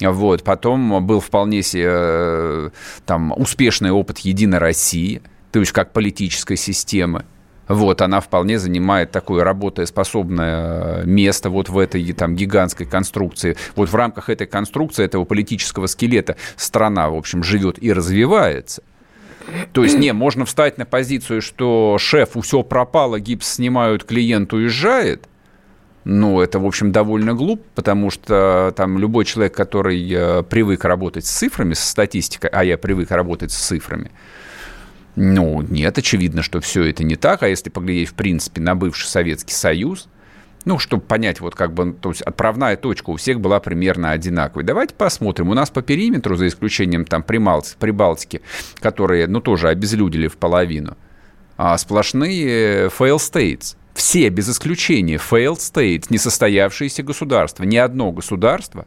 [0.00, 2.70] Вот, потом был вполне себе э,
[3.04, 5.22] там успешный опыт «Единой России»,
[5.52, 7.24] то есть как политической системы.
[7.68, 13.56] Вот, она вполне занимает такое работоспособное место вот в этой там гигантской конструкции.
[13.74, 18.82] Вот в рамках этой конструкции, этого политического скелета страна, в общем, живет и развивается.
[19.72, 25.28] То есть, не, можно встать на позицию, что шефу все пропало, гипс снимают, клиент уезжает.
[26.04, 31.26] Ну, это, в общем, довольно глупо, потому что там любой человек, который э, привык работать
[31.26, 34.12] с цифрами, со статистикой, а я привык работать с цифрами,
[35.16, 37.42] ну, нет, очевидно, что все это не так.
[37.42, 40.08] А если поглядеть, в принципе, на бывший Советский Союз,
[40.66, 44.64] ну, чтобы понять, вот как бы, то есть отправная точка у всех была примерно одинаковой.
[44.64, 45.48] Давайте посмотрим.
[45.48, 48.42] У нас по периметру, за исключением там Прималти- Прибалтики,
[48.80, 50.98] которые, ну, тоже обезлюдили в половину,
[51.56, 53.76] а сплошные fail states.
[53.94, 57.64] Все, без исключения, failed states, несостоявшиеся государства.
[57.64, 58.86] Ни одно государство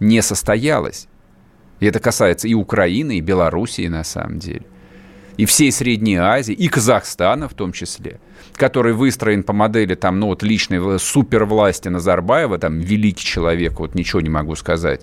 [0.00, 1.06] не состоялось.
[1.78, 4.62] И это касается и Украины, и Белоруссии, на самом деле
[5.36, 8.20] и всей Средней Азии, и Казахстана в том числе,
[8.54, 14.20] который выстроен по модели там, ну, вот личной супервласти Назарбаева, там, великий человек, вот ничего
[14.20, 15.02] не могу сказать.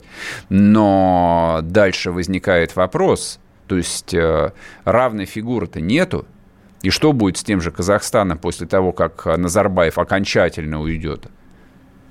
[0.49, 4.51] Но дальше возникает вопрос, то есть э,
[4.83, 6.25] равной фигуры-то нету,
[6.81, 11.27] и что будет с тем же Казахстаном после того, как Назарбаев окончательно уйдет?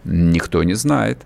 [0.05, 1.19] Никто не знает.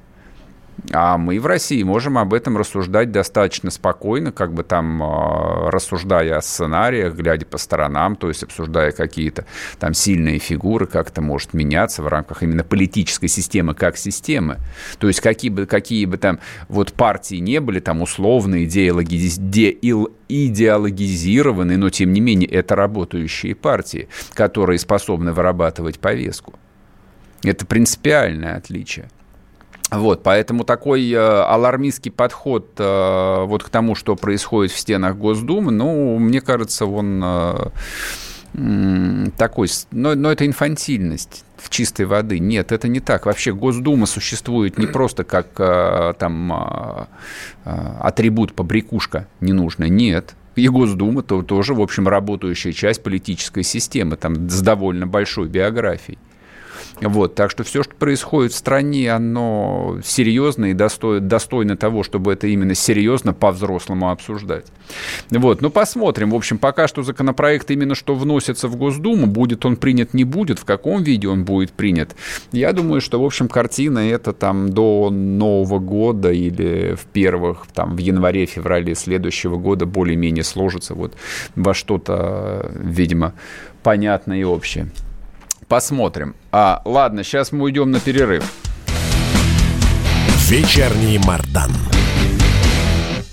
[0.90, 6.36] А мы в России можем об этом рассуждать достаточно спокойно, как бы там э, рассуждая
[6.36, 9.46] о сценариях, глядя по сторонам, то есть обсуждая какие-то
[9.78, 14.58] там сильные фигуры, как это может меняться в рамках именно политической системы как системы.
[14.98, 20.12] То есть какие бы, какие бы там вот партии не были, там условно идеологиз- деил-
[20.28, 26.54] идеологизированные, но тем не менее это работающие партии, которые способны вырабатывать повестку.
[27.42, 29.08] Это принципиальное отличие.
[29.92, 35.70] Вот, поэтому такой э, алармистский подход э, вот к тому, что происходит в стенах Госдумы,
[35.70, 37.70] ну, мне кажется, он э,
[39.36, 42.38] такой, но, но это инфантильность в чистой воды.
[42.38, 43.26] Нет, это не так.
[43.26, 47.08] Вообще Госдума существует не просто как а, там а,
[47.64, 49.88] а, атрибут побрякушка ненужная.
[49.88, 55.48] Нет, и Госдума то, тоже, в общем, работающая часть политической системы, там, с довольно большой
[55.48, 56.18] биографией.
[57.00, 62.32] Вот, так что все, что происходит в стране, оно серьезно и достойно, достойно того, чтобы
[62.32, 64.66] это именно серьезно по-взрослому обсуждать.
[65.30, 66.30] Вот, ну посмотрим.
[66.30, 70.58] В общем, пока что законопроект именно что вносится в Госдуму, будет он принят, не будет,
[70.58, 72.14] в каком виде он будет принят.
[72.52, 77.96] Я думаю, что, в общем, картина это там до Нового года или в первых, там,
[77.96, 81.14] в январе-феврале следующего года более-менее сложится вот
[81.56, 83.34] во что-то, видимо,
[83.82, 84.88] понятное и общее.
[85.72, 86.34] Посмотрим.
[86.50, 88.44] А, ладно, сейчас мы уйдем на перерыв.
[90.50, 91.70] Вечерний Мардан.